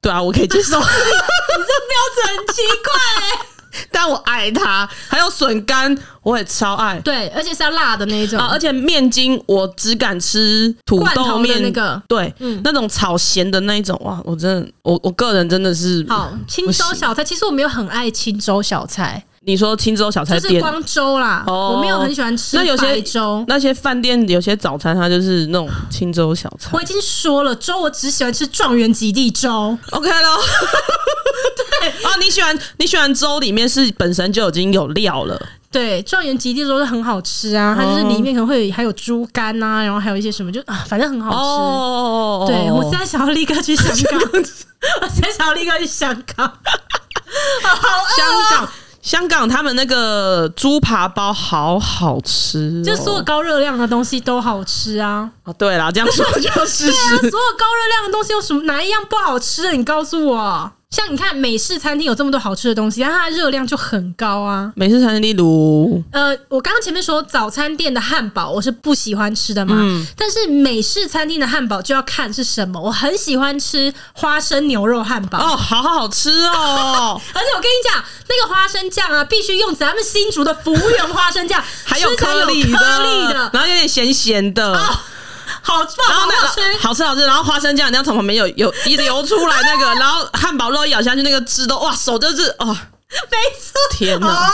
[0.00, 3.38] 对啊，我可以接受，你这标准很奇怪、欸，
[3.92, 11.62] 但我爱它，还有笋干，我也超爱，对，而且是要辣的那一种，啊、而且面筋我只敢吃土豆面。
[11.62, 19.24] 那个，对，嗯，那种炒咸的那一种，哇，我真的，我我个人真的是好清粥小菜，其实我没有很爱清粥小菜。
[19.48, 21.42] 你说青州小菜店，就是光粥啦。
[21.46, 26.68] 哦，我没有很喜欢吃那有些粥，那些饭店有些早餐它就是那种青州小菜。
[26.74, 29.78] 我已经说了，粥我只喜欢吃状元及第粥。
[29.92, 30.36] OK 喽。
[31.80, 35.40] 对啊，你喜欢你喜欢粥里面是本身就已经有料了。
[35.70, 41.36] 对，状元及第粥是很好吃啊，它就是里面可能会有还有猪肝呐，然后还有一些什么，就啊，反正很好吃。
[41.38, 44.20] 哦，对，我现在想要立刻去香港，
[45.00, 46.46] 我现在想要立刻去香港。
[47.62, 47.78] 好，
[48.14, 48.68] 香港。
[49.08, 55.30] 香港他们那个猪扒包好好吃，哦，就所有高热量的东西都好吃啊！
[55.44, 59.74] 哦，对啦，这样说就是，啊，所有高热量的东西有什么哪一样不好吃？
[59.74, 60.72] 你告诉我。
[60.90, 64.72] 像你看美式餐厅有这么多好吃的东西，但它的热量就很高啊。
[64.74, 72.80] 美式餐厅例如，呃，我刚刚前面说早餐店的汉堡我是不喜欢吃的嘛，嗯，但是美式餐厅的汉堡就要看是什么。
[72.80, 77.20] 我很喜欢吃花生牛肉汉堡哦，好好吃哦。
[77.34, 84.72] 而且我跟你讲，那个花生酱啊，必须用咱们新竹的服务员花生酱，还有颗粒的，然后有点咸咸的。
[84.72, 84.98] 哦
[85.62, 94.50] 好吃，然后那个好吃，好吃好吃，然后花生酱你要从旁边有有一流出来那个， 然后汉堡肉一咬下去，那个汁都哇，手就是哦，没错，天哪，哦、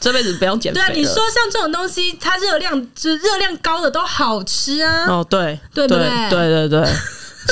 [0.00, 0.80] 这辈子不用减肥。
[0.80, 5.06] 对啊，你说像这种东西，它热量就是热量高的都好吃啊。
[5.08, 6.08] 哦，对，对不对？
[6.30, 6.94] 对对对，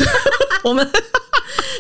[0.63, 0.89] 我们。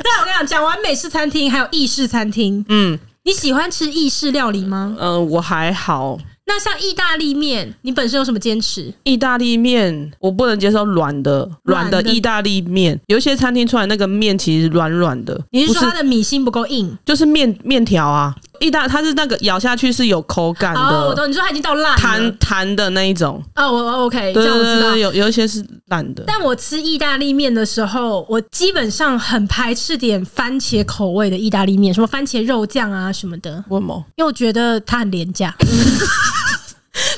[0.04, 4.94] 那我跟你讲，讲完美式餐厅，还有意式餐厅，嗯，你喜欢吃意式料理吗？
[4.98, 6.16] 嗯、呃，我还好。
[6.48, 8.94] 那像意大利面，你本身有什么坚持？
[9.02, 12.98] 意大利面我不能接受软的，软的意大利面。
[13.08, 15.38] 有一些餐厅出来那个面其实软软的。
[15.50, 16.96] 你是说它的米心不够硬？
[17.04, 20.80] 就是面面条啊，意大它是那个咬下去是有口感的。
[20.80, 21.28] 哦，我懂。
[21.28, 23.42] 你说它已经到烂弹弹的那一种。
[23.54, 24.96] 哦，我 OK，这样我知道。
[24.96, 26.24] 有有一些是烂的。
[26.26, 33.62] 但我吃意大利面的时候，我基本上很排斥点番茄口味的意大利面，什么番茄肉酱啊什么的。
[33.68, 34.04] 为什么？
[34.16, 35.54] 因为我觉得它很廉价。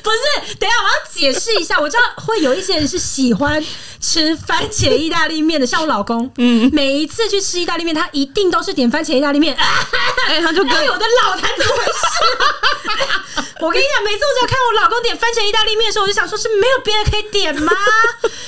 [0.02, 1.78] 不是，等一下我要解释一下。
[1.78, 3.62] 我知道会有一些人是喜欢
[4.00, 9.54] 吃番茄意大利面的，像我老公，嗯，每一次去吃意大利面，他一定都是点番茄意大利面。
[10.28, 13.44] 哎、欸，他就跟我的 老坛怎么回事？
[13.60, 17.72] 我跟你讲，每次我只要看我老公点番茄意大利面的时候，我就想说，是没有别人可以点吗？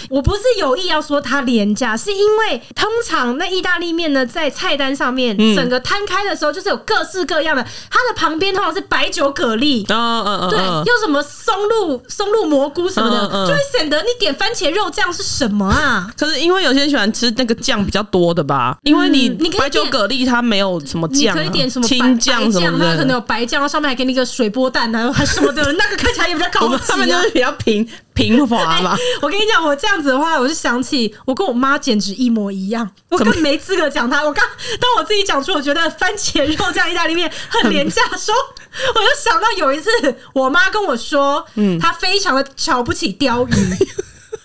[0.09, 10.59] 我不是有意要说它廉价，是因为通常那意大利面呢，在菜单上面整个摊开的时候，就是有各式各样的，它的旁边通常是白酒蛤蜊，哦哦哦，对，
[10.93, 16.07] 又什么松露松露蘑菇什么的，就会显得你点番茄肉酱是什么啊？
[16.18, 18.76] 可是因为有些人喜欢吃那个酱比较多的吧？
[18.83, 28.94] 因为你你白酒蛤蜊它没有什么酱，你可以点什么青酱什么的，它可能有白酱，上面还给你一个水波蛋啊，还什么的，那个看起来也比较高级啊，他们就是比较平平滑嘛。
[29.22, 34.22] 我跟你讲，我这样子的话，我就想起我跟我妈简直一模一样，我根本没资格讲她。
[34.22, 34.44] 我刚
[34.79, 38.38] 当我自己讲出我觉得番茄肉酱意大利面很廉价的时候，
[38.94, 39.90] 我就想到有一次
[40.35, 43.53] 我妈跟我说，嗯，她非常的瞧不起鯛鱼。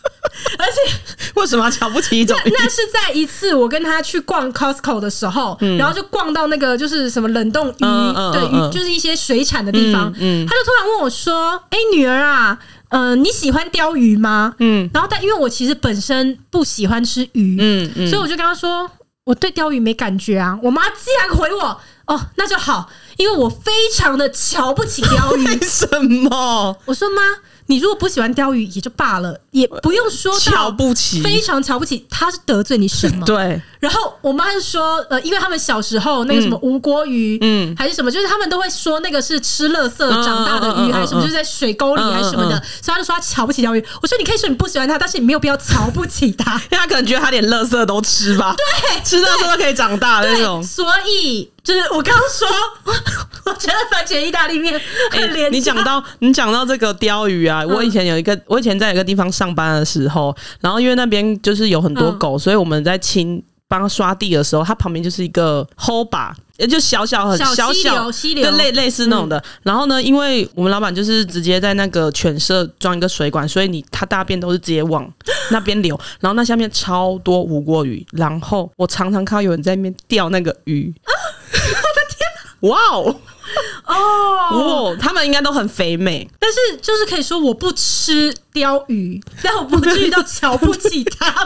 [0.57, 2.37] 而且为什么要瞧不起一种？
[2.45, 10.11] 那是在一次我跟他去逛 Costco 的时候，嗯、然后就逛到那个就是什么冷冻鱼，嗯、对，鱼就是一些水产的地方。
[10.17, 12.57] 嗯，嗯他就突然问我说：“哎、欸，女儿啊，
[12.89, 18.89] 嗯、呃，你喜欢鯛鱼吗？”嗯，然后但因为我其实本身不喜欢吃鱼，嗯嗯，所以我就跟他说
[19.25, 26.77] ：“我对鯛鱼没感觉啊。”我妈竟然回我：“哦，那就好，因为我非常的瞧不起 鯛鱼。”为什么？
[26.85, 27.21] 我说妈。
[27.67, 32.05] 你如果不喜欢钓鱼也就罢了，也不用说瞧不起，非常瞧不起。
[32.09, 33.25] 他是得罪你什么？
[33.25, 33.61] 对。
[33.85, 43.85] 然后我妈就说，呃，因为他们小时候那个什么吴锅鱼，嗯，还是什么，就是他们都会说那个是吃垃圾长大的鱼，还是什么，就是在水沟里还是什么的，所以他就说他瞧不起条鱼。
[44.01, 50.63] 我说你可以说你不喜欢它，但是你没有必要瞧不起它，因 为他可能觉得他连垃圾都吃吧，对，吃垃圾都可以长大的那种。
[50.63, 52.47] 所以就是我刚刚说，
[53.45, 55.55] 我觉得番茄意大利面很廉价。
[55.55, 63.43] 你讲到你讲到这个鲷鱼啊，我以前有一个，我以前在一个地方上班的时候，然后因为那边就是有很多狗，所以我们在清。
[63.75, 69.37] 帮他刷地的时候，它旁边就是一个 hole 把，也就小小很小小，溪流，就类类似那种的。
[69.37, 75.05] 嗯、然后呢，因为我们老板就是直接在那个犬舍装一个水管，所以你它大便都是直接往
[75.51, 75.99] 那边流。
[76.19, 80.93] 然后那下面超多无锅鱼，然后我常常看到有人在那边钓那个鱼。
[81.03, 81.11] 啊、
[81.51, 82.71] 我的天！
[82.71, 83.15] 哇哦！
[83.85, 91.33] 哦，哇，他们应该都很肥美，但是就是可以说我不吃鲷鱼， 但我不至于到瞧不起它。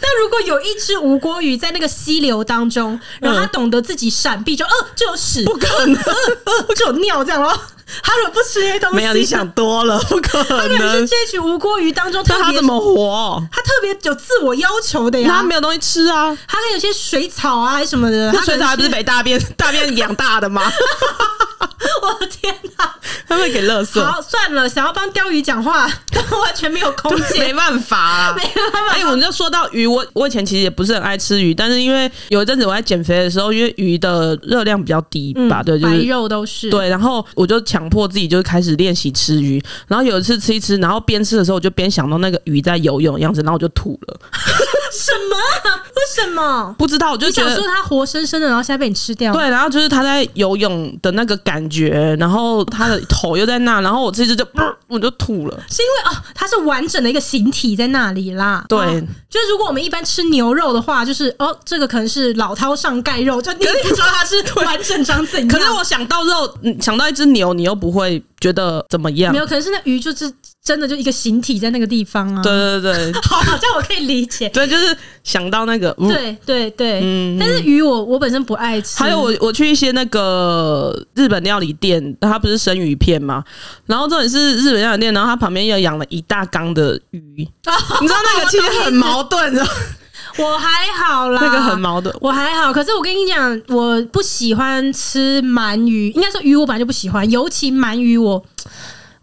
[0.00, 5.96] 但如果有一只无锅鱼在那个溪流当中，然后它懂得自己闪避，就呃就有屎，不可能，
[6.76, 7.58] 就有尿这样咯。
[8.02, 10.78] 他如果不吃那些东西，没有你想多了，不可能。
[10.78, 13.42] 他是这群无锅鱼当中特别，他怎么活？
[13.52, 15.28] 他特别有自我要求的呀。
[15.28, 18.32] 他没有东西吃啊，他还有些水草啊，还是什么的。
[18.32, 20.70] 他水草还不是被大便 大便养大的吗？
[22.02, 22.94] 我的天哪！
[23.28, 24.02] 他会给垃圾。
[24.02, 28.92] 好，算了，想要帮钓鱼讲话，但完全没有空间，没办法啊，没办法。
[28.94, 44.20] 哎，我们就说到鱼，我我以前其实也不是很爱吃鱼，但是因为有一阵子我在减肥的时候，因为鱼的热量比较低吧，对，就是白肉都是对，然后我就强迫自己就是开始练习吃鱼，然后有一次吃一吃，然后边吃的时候我就边想到那个鱼在游泳的样子，然后我就吐了。
[44.90, 45.36] 什么？
[45.96, 46.74] 为什么？
[46.78, 49.32] 不知道，我就觉得说它活生生的，然后现在被你吃掉。
[49.32, 54.46] 对，然后就是它在游泳的那个感觉，然后它的头又在那，然后我这只就
[54.88, 58.64] 我就吐了，是因为哦，它是完整的一个形体在那里啦。
[58.68, 65.48] 对，哦、就是如果我们一般吃牛肉的话，就是哦，这个可能是老饕上盖肉，就你不知道它是完整长怎样。
[65.48, 69.32] 可是我想到肉，想到一只牛，你又不会觉得怎么样？
[69.32, 70.32] 没有，可能是那鱼就是。
[70.62, 72.42] 真的就一个形体在那个地方啊！
[72.42, 74.48] 对对对， 好，好像我可以理解。
[74.50, 74.94] 对，就是
[75.24, 77.38] 想到那个，嗯、对对对，嗯。
[77.40, 78.98] 但是鱼我我本身不爱吃。
[79.02, 83.42] 还有我我去一些那个日本料理店，它不是生鱼片嘛？
[83.86, 89.66] 然后这里是日本料理店，然后它旁边又养了一大缸的鱼，哦、 你知道那个其实很矛盾的。
[90.36, 90.68] 我还
[91.02, 92.14] 好啦，那个很矛盾。
[92.20, 98.44] 我还好，可是我跟你讲，我不喜欢吃鳗鱼，应该说鱼我本来就不喜欢，尤其鳗鱼我。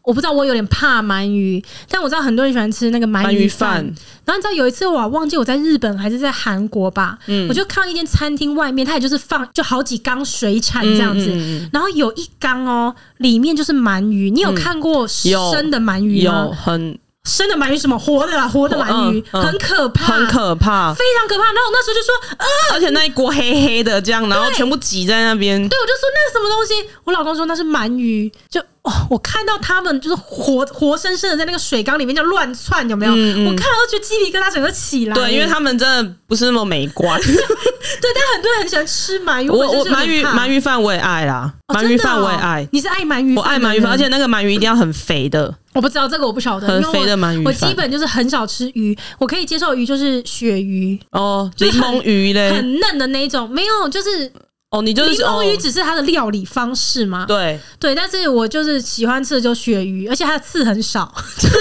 [0.08, 3.84] 我不知道，我有点怕鳗鱼，但我知道很多人喜欢吃那个鳗鱼饭。
[4.24, 14.32] 然后你知道有一次我忘记我在日本还是在韩国吧，嗯、我就看到一间餐厅外面，它也就是放就好几缸水产这样子，嗯嗯嗯、然后有一缸哦，里面就是鳗鱼。
[14.32, 16.46] 你有看过生的鳗鱼吗？
[16.46, 16.98] 有，有很。
[17.28, 21.44] 生的鳗鱼什么活的啦，活的鳗鱼、嗯、很可怕，很可怕，非常可怕。
[21.44, 25.58] 然后我那时候就说，呃，而且那一锅黑黑的这样，然后全部挤在那边。
[25.68, 26.90] 对，我就说那是什么东西？
[27.04, 28.32] 我老公说那是鳗鱼。
[28.50, 33.12] 就哦，我看到他们就是活活生生的在那个水缸里面就乱窜，有没有？
[33.12, 35.14] 我看到都觉得鸡皮疙瘩整个起来。
[35.14, 37.20] 对，因为他们真的不是那么美观。
[37.22, 39.50] 对，但很多人很喜欢吃鳗鱼。
[39.50, 42.66] 我我鳗鱼鳗鱼饭我也爱啦，鳗鱼饭我也爱。
[42.72, 43.36] 你是爱鳗鱼？
[43.36, 45.54] 我爱鳗鱼饭，而且那个鳗鱼一定要很肥的。
[45.78, 46.68] 我不知道这个，我不晓得。
[46.68, 54.32] 很肥的鳗鱼，我基本就是很少吃鱼，我可以接受鱼就是鳕鱼哦，柠檬鱼嘞，很嫩的那一种，没有就是。
[54.70, 57.26] 哦，你就是柠檬鱼只是它的料理方式吗？
[57.26, 61.56] 对对，但是我就是喜欢吃的就鳕鱼，而且它的刺很少， 就是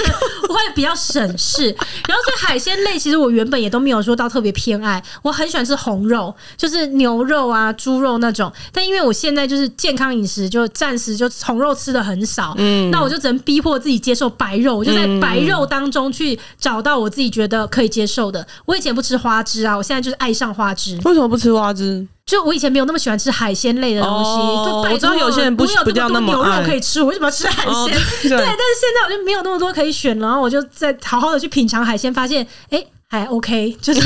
[0.49, 1.67] 我会比较省事。
[2.05, 8.51] 然后所以海鲜类其实我原本也都没有说到特别偏爱，我很喜欢吃红肉，就是牛肉啊、猪肉那种。
[8.73, 18.45] 但因为我现在就是健康饮食，就暂时就红肉吃的很少，嗯，那我就只能逼迫自己接受白肉，我就在白肉当中去找到我自己觉得可以接受的。
[18.65, 20.99] 我以前不吃花枝啊，我现在就是爱上花枝。
[21.05, 22.05] 为什么不吃花枝？
[22.27, 27.73] 就我以前没有那么喜欢吃海鲜类的东西，哦、就我知道有些人不不要这么多牛肉可以吃，我为什么要吃海鲜？
[27.73, 34.01] 哦、对，但是现在我就没有那么多可以选了，然后我就再好好的去品尝海鲜，发现哎、欸、还 OK， 就是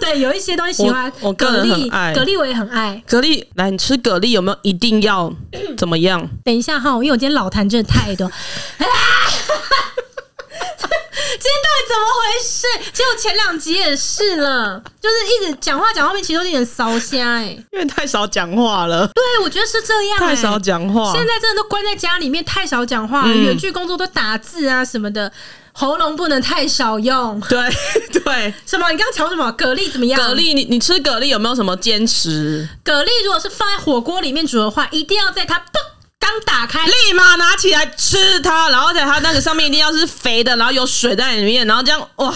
[0.00, 1.12] 对有一些东西喜欢。
[1.20, 3.44] 我，我个人很爱蛤蜊，我也很爱蛤蜊。
[3.56, 5.32] 来，你吃蛤蜊有没有一定要
[5.76, 6.24] 怎么样？
[6.44, 8.30] 等一下哈，因为我今天老痰真的太多。
[11.36, 12.66] 今天到底怎么回事？
[12.92, 19.06] 结果前两集也是了，就是一直讲话讲后面，其实都有点烧瞎哎，因为太少讲话了。
[19.08, 21.12] 对，我觉得是这样、欸，太少讲话。
[21.12, 23.34] 现在真的都关在家里面，太少讲话了。
[23.34, 25.30] 远距、嗯、工作都打字啊什么的，
[25.72, 27.40] 喉咙不能太少用。
[27.48, 27.58] 对
[28.24, 28.90] 对，什么？
[28.90, 29.50] 你刚刚讲什么？
[29.52, 30.20] 蛤蜊怎么样？
[30.20, 32.68] 蛤蜊，你你吃蛤蜊有没有什么坚持？
[32.84, 35.58] 蛤蜊如果是放在火锅里面煮的话，一定要在它
[36.24, 42.32] 刚打开，立马拿起来吃它，然后在它那个上面一定要是肥的，然后有水在里面，然后这样哇！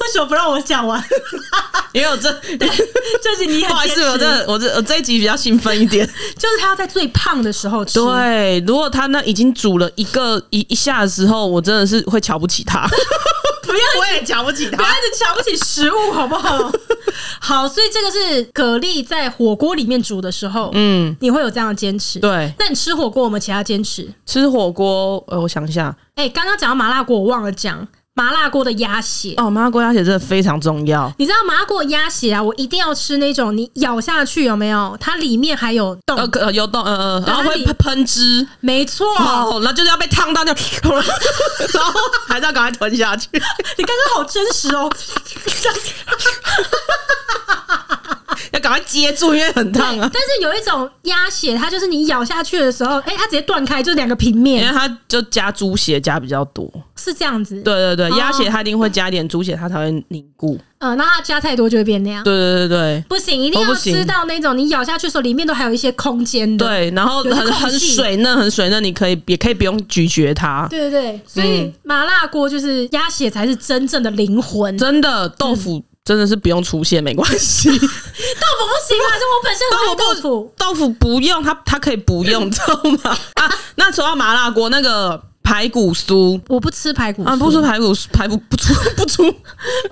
[0.00, 1.02] 为什么不让我讲完？
[1.92, 6.06] 因为我这对，就是你不好意思，我这我这我这一集比较兴奋一点，
[6.38, 7.94] 就是他要在最胖的时候吃。
[7.94, 12.86] 对，如果他那已经煮了一个一一下的时候，我真的是会瞧不起他。
[13.74, 16.70] 不要，我也瞧不起他，不要一直瞧不起食物，好不好？
[17.40, 22.18] 好，所以这个是蛤蜊在火锅里面煮的时候，嗯，你会有这样的坚持。
[22.20, 24.08] 对，那你吃火锅，我们其他坚持？
[24.24, 27.86] 吃火锅，呃，我想一下，哎、欸，刚刚讲到麻辣锅，我忘了讲。
[28.16, 31.12] 麻辣锅的鸭血哦，麻辣锅鸭血真的非常重要。
[31.18, 34.96] 你知道麻辣锅鸭血啊，我一定要吃那种，你咬下去有没有？
[35.00, 41.92] 它里面还有洞，呃，有洞，呃呃，然后会喷汁，没错，哦，那就是要被烫到那， 然后
[42.28, 43.28] 还是要赶快吞下去。
[43.76, 44.88] 你刚刚好真实哦，
[48.52, 50.10] 要赶快接住，因为很烫啊。
[50.12, 56.70] 但是有一种鸭血，它就是你咬下去的时候，哎、欸，它直接断开，就是两个平面，因为它就加猪血加比较多。
[56.96, 57.60] 是这样子。
[57.62, 60.58] 对对对，鸭血它一定会加一点猪血，它才会凝固。
[60.78, 62.22] 嗯，那它加太多就会变那样。
[62.22, 66.66] 对对对对，不行，一定要吃到那种你咬下去的时候里面都还有一些空间的。
[66.66, 70.66] 对，然后很很水嫩，很水嫩，你可以也可以不用咀嚼它。
[70.68, 74.76] 对对对，所以麻辣锅就是鸭血才是真正的灵魂。
[74.76, 77.68] 真的，豆腐真的是不用出现没关系。
[77.72, 83.18] 豆腐不行啊，就我本身很爱豆腐，豆腐不用，它它可以不用，知道吗？
[83.34, 85.22] 啊，那说到麻辣锅那个。
[85.44, 87.28] 排骨酥，我不吃排骨酥。
[87.28, 89.22] 啊，不吃排骨酥，排骨不出 不出。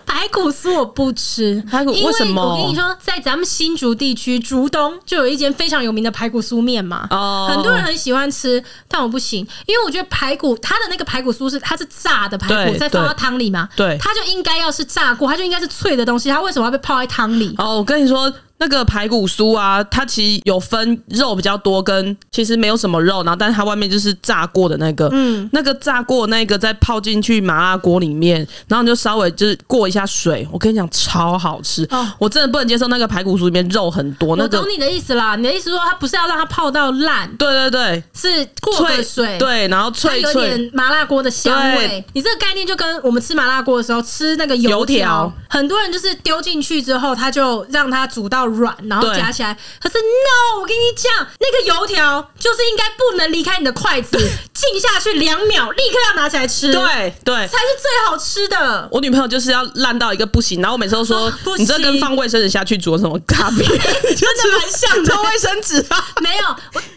[0.07, 2.43] 排骨酥我不吃，排骨为什么？
[2.43, 17.55] 我跟你说，在咱们新竹地区竹东就有一间非常有名的排骨酥面嘛，哦，很多人很喜欢吃，但我不行，因为我觉得排骨它的那个排骨酥是它是炸的排骨，再放到汤里嘛，对，它就应该要是炸过，它就应该是脆的东西，它为什么要被泡在汤里？
[17.59, 18.33] 哦，我跟你说。
[18.63, 34.37] 那个排骨酥啊，它其实有分肉比较多，跟其实没有什么肉，然后但是它外面就是炸过的那个，嗯，那个炸过那个再泡进去麻辣锅里面，然后你就稍微就是过一下水，我跟你讲超好吃，哦，我真的不能接受那个排骨酥里面肉很多。
[34.37, 42.05] 那个，我懂你的意思啦，你的意思说它不是要让它泡到烂，对对对，是过个水，对，然后脆脆，有点麻辣锅的香味。
[42.13, 49.33] 你这个概念就跟我们吃麻辣锅的时候吃那个油条，很多人就是丢进去之后，他就让它煮到软，然后夹。
[49.33, 54.19] 起来，可是 no，我跟你讲，那个油条就是应该不能离开你的筷子，
[54.53, 58.87] 浸下去两秒，立刻要拿起来吃，对对，才是最好吃的。
[58.93, 65.23] 我女朋友就是要烂到一个不行，然后我每次都说， 你这跟放卫生纸下去煮什么差别， 真的蛮像的。
[65.23, 66.57] 卫生纸啊，没有，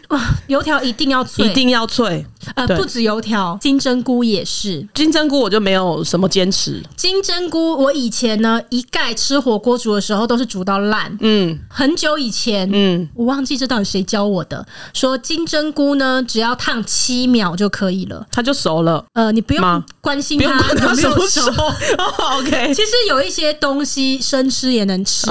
[0.09, 2.25] 哇， 油条一定要脆，一定要脆。
[2.53, 4.87] 呃，不止油条，金针菇也是。
[4.93, 6.83] 金针菇我就没有什么坚持。
[6.95, 11.17] 金针菇我以前呢，一概吃火锅煮的时候都是煮到烂。
[11.21, 19.03] 嗯，很久以前，嗯，我忘记这到底谁教我的，说金针菇呢只要烫七秒就可以了，它就熟了。
[19.13, 21.41] 呃，你不用关心它有没有熟。
[21.97, 22.71] 哦，OK。
[22.75, 25.25] 其实有一些东西生吃也能吃，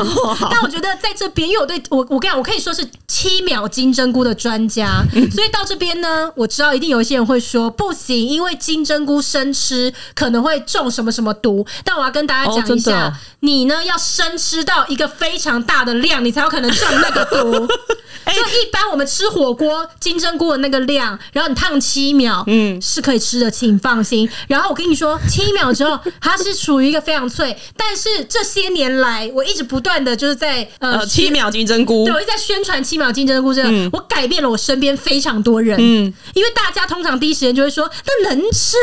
[0.51, 7.05] 但我觉得在这边，因为我对我我跟你讲，我可以说是七秒金针菇的专家，所以到这边呢，我知道一定有。
[7.05, 11.67] 一些人会说不行，因为金针菇生吃可能会中什么什么毒。
[11.85, 17.69] 但我要跟大家讲一下，哦、你呢要生吃到一个非常大的量，你才有可能中那个毒。
[18.25, 24.27] 就一般我们吃火锅金针菇的那个量，然后你烫七秒，嗯，是可以吃的，请放心。
[24.49, 27.55] 然后我跟你说，七秒之后它是处于一个非常脆。
[27.77, 36.85] 但是这些年来，我一直不断的就是在呃，呃七秒金针菇，对，我一直在宣传七秒金针菇这个，嗯、我改变了我身边非常多人，嗯，因为大家。
[36.85, 38.77] 通常第一时间就会说：“那能吃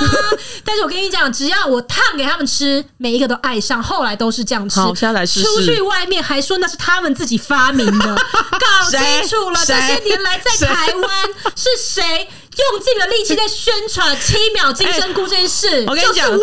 [0.00, 0.10] 吗？”
[0.64, 3.80] 但是我跟你讲，只要我烫给他们吃，每一个都爱上。
[3.82, 4.80] 后来都是这样吃。
[4.80, 5.46] 好，现在来试试。
[5.46, 8.16] 出去外面还说那是他们自己发明的，
[8.50, 9.60] 搞清楚了。
[9.66, 11.10] 这些年来在台湾
[11.54, 12.26] 是谁？
[12.54, 16.38] 用尽了力气在宣传七秒金针菇这件事，欸、我跟你讲，哇，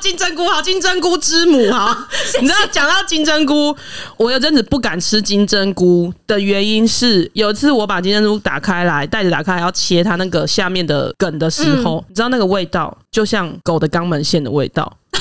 [0.00, 1.96] 金针菇好，金针菇之母好。
[2.26, 3.76] 谢谢，你知道讲到金针菇，
[4.16, 14.96] 我有阵子不敢吃金针菇的原因是，有一次我把金针菇打开来，袋子打开来要切它那个下面的梗的时候，嗯、你知道那个味道就像狗的肛门腺的味道。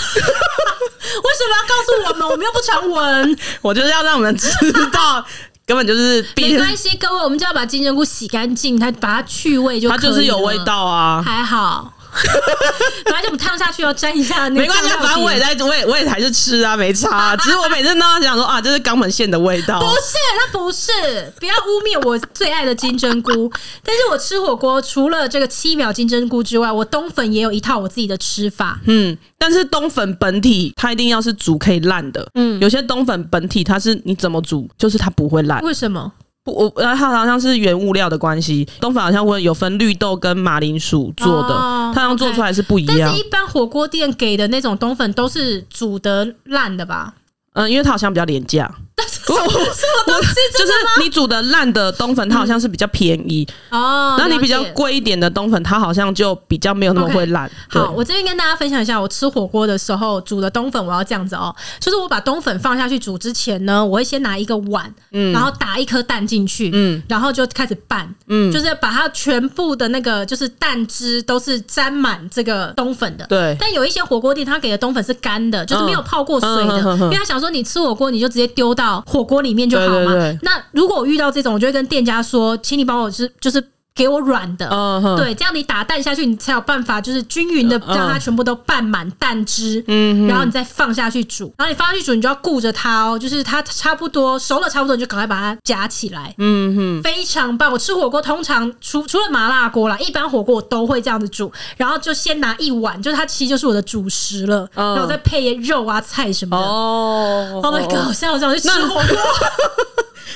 [1.22, 2.30] 为什么要告诉我们？
[2.30, 3.38] 我们又不常闻。
[3.62, 4.50] 我就是要让我们知
[4.92, 5.26] 道。
[5.70, 10.02] 根本就是没关系，各位，我们就要把金针菇洗干净，它把它去味就可以了。
[10.02, 11.94] 它就是有味道啊，还好。
[13.06, 17.36] 本来就不烫下去要沾一下那个，没关系，反正我也在，我也我也还是吃啊，没差、啊。
[17.38, 19.80] 只是我每次都要讲说啊，这是肛门腺的味道。
[19.80, 20.92] 不是，那不是，
[21.40, 23.52] 不要污蔑我最爱的金针菇。
[23.84, 28.80] 但是我吃火锅除了这个七秒金针菇之外，我冬粉也有一套我自己的吃法。
[28.86, 32.28] 嗯，但是冬粉本体它一定要是煮可以烂的。
[32.36, 35.62] 嗯，有些冬粉本体它是你怎么煮就是它不会烂。
[35.62, 36.12] 为什么？
[36.50, 42.98] 我它好像是原物料的关系，冬粉好像会有分绿豆跟马铃薯做的，哦、它好像做出来是不一样。
[43.00, 47.14] 但是一般火锅店给的那种冬粉都是煮的烂的吧？
[47.54, 48.72] 嗯，因为它好像比较廉价。
[49.30, 50.72] 我 我就是
[51.02, 54.16] 你煮的烂的冬粉，它好像是比较便宜哦。
[54.18, 57.50] 那你比较贵一点的冬粉，它好像就比较没有那么会烂。
[57.70, 61.56] 好，我这边跟大家分享一下，我吃火锅的时候煮的冬粉，我要这样子哦。
[61.80, 73.26] 就是我把冬粉放下去煮之前呢，我会先拿一个碗，嗯，然后打一颗蛋进去，嗯，然后就开始拌，嗯，就是把它全部的那个就是蛋汁都是沾满这个冬粉的。
[73.28, 73.56] 对。
[73.60, 79.92] 但有一些火锅店，他给的冬粉是干的，就是没有泡过水的，因为他想说你吃火锅你就直接丢到火锅里面就好嘛。
[79.92, 83.62] 对对对，那如果我遇到这种，我就会跟店家说，请你帮我是就是
[83.96, 97.70] 给我软的，嗯，对，这样你打蛋下去，你才有办法就是均匀的让它全部都拌满蛋汁，嗯，然后你再放下去煮，然后你放下去煮，你就要顾着它哦，就是它差不多熟了，差不多你就赶快把它夹起来，嗯哼，非常棒。
[97.72, 106.64] 我吃火锅通常除除了麻辣锅啦，一般火锅我都会这样子煮，然后就先拿一碗，就是它其实就是我的主食了，然后再配肉啊菜什么的。
[106.64, 109.04] 哦，Oh my god，我现在好想去吃火锅。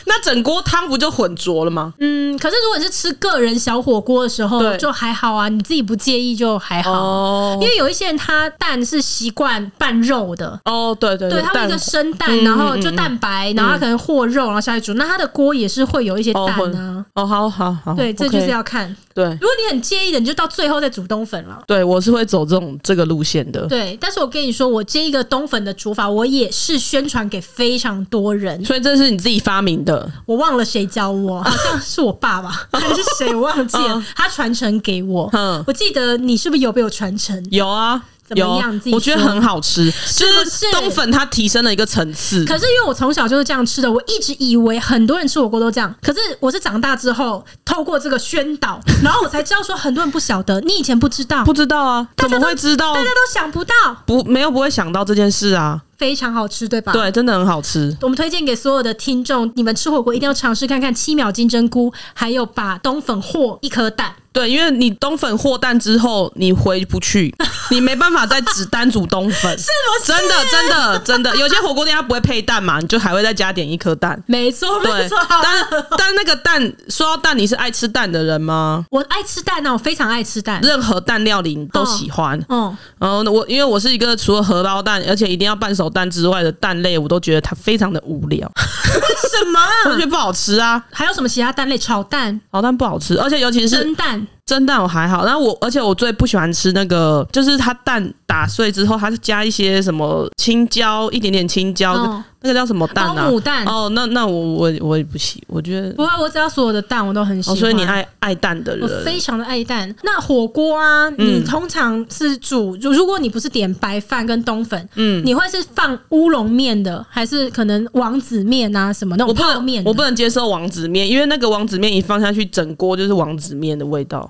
[0.06, 1.94] 那整锅汤不就混浊了吗？
[2.00, 6.92] 嗯，可是如果你是吃个人小火锅的时候，就还好啊，你自己不介意就还好。
[6.92, 10.60] 哦，因为有一些人他蛋是习惯拌肉的。
[10.66, 17.06] 哦，对对对，对，他们一个生蛋，然后就蛋白，然后他可能和肉，然后下去煮，那他的锅也是会有一些蛋啊。
[17.16, 18.96] 哦，好好好，对，这就是要看。
[19.14, 21.64] 对，如果你很介意的，你就到最后再煮冬粉了。
[21.68, 23.68] 对，我是会走这种这个路线的。
[23.68, 28.64] 对，但是我跟你说，我这一个冬粉的煮法，我也是宣传给非常多人。
[28.66, 30.12] 所以这是你自己发明的？
[30.26, 34.04] 我忘了谁教我，好像是我爸爸 还是谁，我忘记了。
[34.16, 35.30] 他传承给我。
[35.34, 37.46] 嗯，我记得你是不是有被我传承？
[37.52, 38.04] 有啊。
[38.36, 38.62] 有，
[38.92, 42.44] 我觉得很好吃，就是冬粉它提升了一个层次。
[42.46, 45.94] 可是因为我从小就是这样吃的，我一直以为很多人吃火锅都这样。
[46.02, 52.08] 可是我是长大之后透过这个宣导， 然后我才知道说很多人不晓得，你以前不知道，不知道啊？
[52.18, 52.94] 怎么会知道？
[52.94, 53.74] 大家都想不到，
[54.06, 55.82] 不没有不会想到这件事啊。
[55.98, 56.92] 非常好吃，对吧？
[56.92, 57.96] 对，真的很好吃。
[58.02, 64.16] 我们推荐给所有的听众，你们吃火锅一定要尝试看看七秒金针菇，还有把冬粉和一颗蛋。
[64.34, 67.32] 对，因为你冬粉和蛋之后，你回不去，
[67.70, 69.52] 你没办法再只单煮冬粉。
[69.56, 70.12] 是不是？
[70.12, 74.20] 真的，真的，真的，有些火锅店它不会配蛋嘛，你就还会再加点一颗蛋。
[74.26, 75.16] 没错，没错。
[75.30, 78.84] 但但那个蛋，说到蛋，你是爱吃蛋的人吗？
[78.90, 82.44] 我爱吃蛋啊，我非常爱吃蛋，任何蛋料理你都喜欢。
[82.50, 88.46] 嗯，然后我因为我是一个除了荷包蛋，而且一定要半熟蛋之外的蛋类，我都觉得它非常的无聊。
[88.48, 89.60] 为 什么？
[89.90, 90.84] 我觉得不好吃啊。
[90.92, 91.78] 还有什么其他蛋类？
[91.78, 94.28] 炒蛋，炒蛋不好吃，而且尤其是蒸蛋。
[94.46, 101.94] 蒸蛋我还好，然后我而且我最不喜欢吃那个，就是它蛋打碎之后，它是加一些什么青椒，一点点青椒。
[101.94, 103.30] 哦那个叫什么蛋啊？
[103.30, 107.58] 母蛋哦，那那我我我也不喜，我觉得不会，我只要所有的蛋我都很喜欢。
[107.58, 109.96] 所以你爱爱蛋的人，我非常的爱蛋。
[110.04, 119.82] 那火锅啊，你通常是煮，就如果你不是点白饭跟冬粉，嗯，你会是放乌龙面的，还是可能王子面啊什么那种泡面？
[119.86, 124.30] 我不能接受王子面，因为那个王子面一放下去，整锅就是王子面的味道。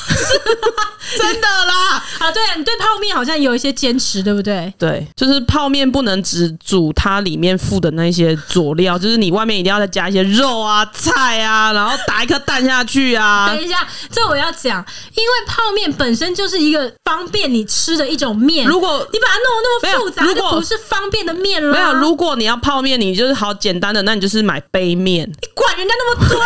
[1.17, 2.31] 真的啦啊！
[2.31, 4.73] 对啊，你对泡面好像有一些坚持，对不对？
[4.77, 13.47] 对，就是泡面不能只煮它里面附的那些佐料，就是你外面一定要再加一些肉啊、菜啊，然后打一颗蛋下去啊。
[13.49, 14.83] 等一下，这我要讲，
[15.15, 18.65] 因为泡面本身就是一个方便你吃的一种面。
[18.65, 21.73] 如果你把它弄得那么复杂，如果不是方便的面了。
[21.73, 25.29] 没有，如果你要泡面，你就是好简单的，那你就是买杯面。
[25.29, 26.39] 你管人家那么多，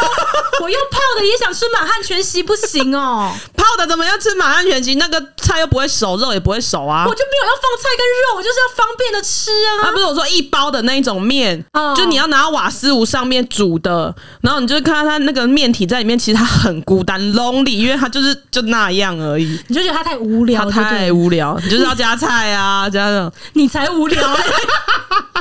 [0.64, 3.32] 我又泡的也想吃满汉全席，不行哦。
[3.66, 4.96] 泡的怎么样吃马汉全席？
[4.96, 7.06] 那个菜又不会熟，肉也不会熟啊。
[7.08, 9.90] 我就没有要放菜跟肉，我就是要方便的吃啊。
[9.90, 19.60] 啊，不是我说一包的那一种面，哦、就你要拿到瓦斯炉上面煮的，然后你就看到它那个面体在里面，其实它很孤单，lonely，因为它就是就那样而已。
[19.68, 24.44] 你就觉得它太无聊，它太无聊，你就是要加菜啊，加上你才无聊、欸。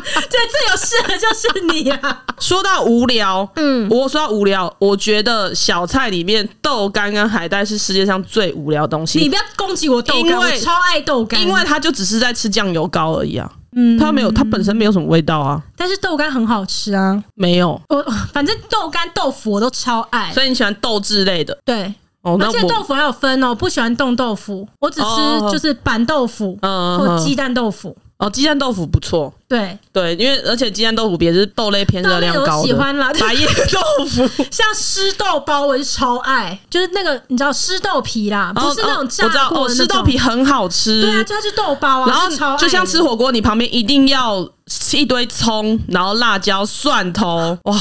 [0.04, 2.22] 对，最有事的就是你啊！
[2.38, 9.18] 说到无聊，嗯，我说到无聊，我觉得小菜里面豆干跟海带是世界上最无聊的东西。
[9.18, 13.50] 你不要攻击我豆干，我超爱豆干，因为它就只是在吃酱油膏而已啊。
[13.76, 15.60] 嗯，它没有，它本身没有什么味道啊。
[15.76, 17.22] 但是豆干很好吃啊。
[17.34, 20.32] 没有，我反正豆干、豆腐我都超爱。
[20.32, 21.58] 所以你喜欢豆制类的？
[21.64, 21.92] 对，
[22.22, 27.96] 哦，而且豆腐还有分哦，不喜欢冻豆腐，我只吃就是板豆腐，嗯，或鸡蛋豆腐。
[28.24, 33.12] 哦，鸡蛋豆腐不错，对对，因为而且鸡蛋豆腐也是豆类偏热量高的，喜欢啦。
[33.20, 44.48] 白叶豆腐， 像湿豆包我是超爱，就是那个你知道湿豆皮啦，不是那种炸过的湿豆皮很好吃，对啊，就它是豆包啊，然后就像吃火锅，你旁边一定要
[44.92, 47.78] 一堆葱，然后辣椒、蒜头，哇。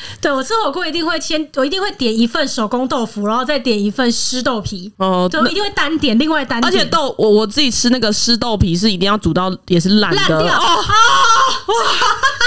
[0.20, 4.92] 对，我吃火锅一定会先，我一定会点一份手工豆腐，然后再点一份湿豆皮。
[4.98, 6.72] 哦，我一定会单点，另外单点。
[6.72, 10.18] 而且豆，我我自己吃那个湿豆皮是一定要煮到也是烂的。
[10.18, 10.84] 烂掉哦！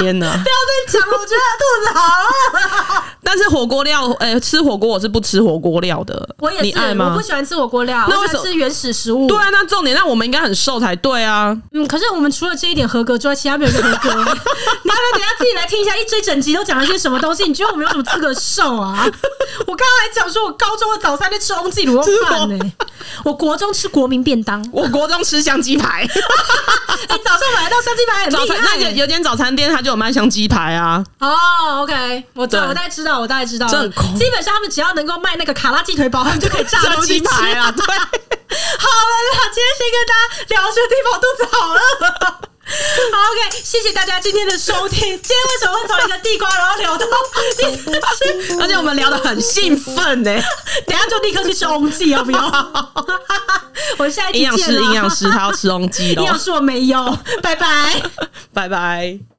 [0.00, 0.30] 天哪！
[0.32, 3.02] 不要再讲了，我觉得肚子好饿。
[3.22, 6.28] 但是火锅料，哎、欸，吃火锅我是不吃火锅料的。
[6.38, 7.10] 我也是，你爱吗？
[7.10, 9.26] 我不喜欢吃火锅料，那我喜欢吃原始食物。
[9.26, 11.56] 对啊，那重点，那我们应该很瘦才对啊。
[11.72, 13.88] 嗯，可是我们除了这一点合格之外，其他没有合格。
[13.90, 17.44] 你要不等下自己来听一下，一追整集都讲了些什么东西？
[17.44, 19.04] 你觉得我们有什么资格瘦啊？
[19.66, 22.72] 我刚刚还讲说，我高中的早餐在吃翁记卤肉饭呢，
[23.24, 26.02] 我国中吃国民便当，我国中吃香鸡排。
[26.04, 28.58] 你 早上买到香鸡排很厉害。
[28.62, 31.04] 那有有间早餐店，它就有卖香鸡排啊。
[31.20, 33.68] 哦，OK，我我大概知道，我大概知道。
[33.68, 37.70] 基本上他们只要能够卖那个卡拉鸡腿堡，他们就可以炸鸡排啊。
[37.76, 41.78] 对， 好了，啦今天先跟大家聊这个地方，肚子好饿。
[43.12, 44.98] 好，OK，谢谢大家今天的收听。
[44.98, 47.06] 今天为什么会从一个地瓜，然后聊到
[47.56, 48.58] 吃？
[48.60, 50.32] 而且我们聊得很兴奋呢。
[50.84, 52.92] 等下就立刻去吃翁记，要不要？
[53.98, 54.50] 我下一集见。
[54.50, 56.22] 营养师，营养师，他要吃翁记了。
[56.22, 58.02] 营养师我没有，拜拜，
[58.52, 59.35] 拜拜。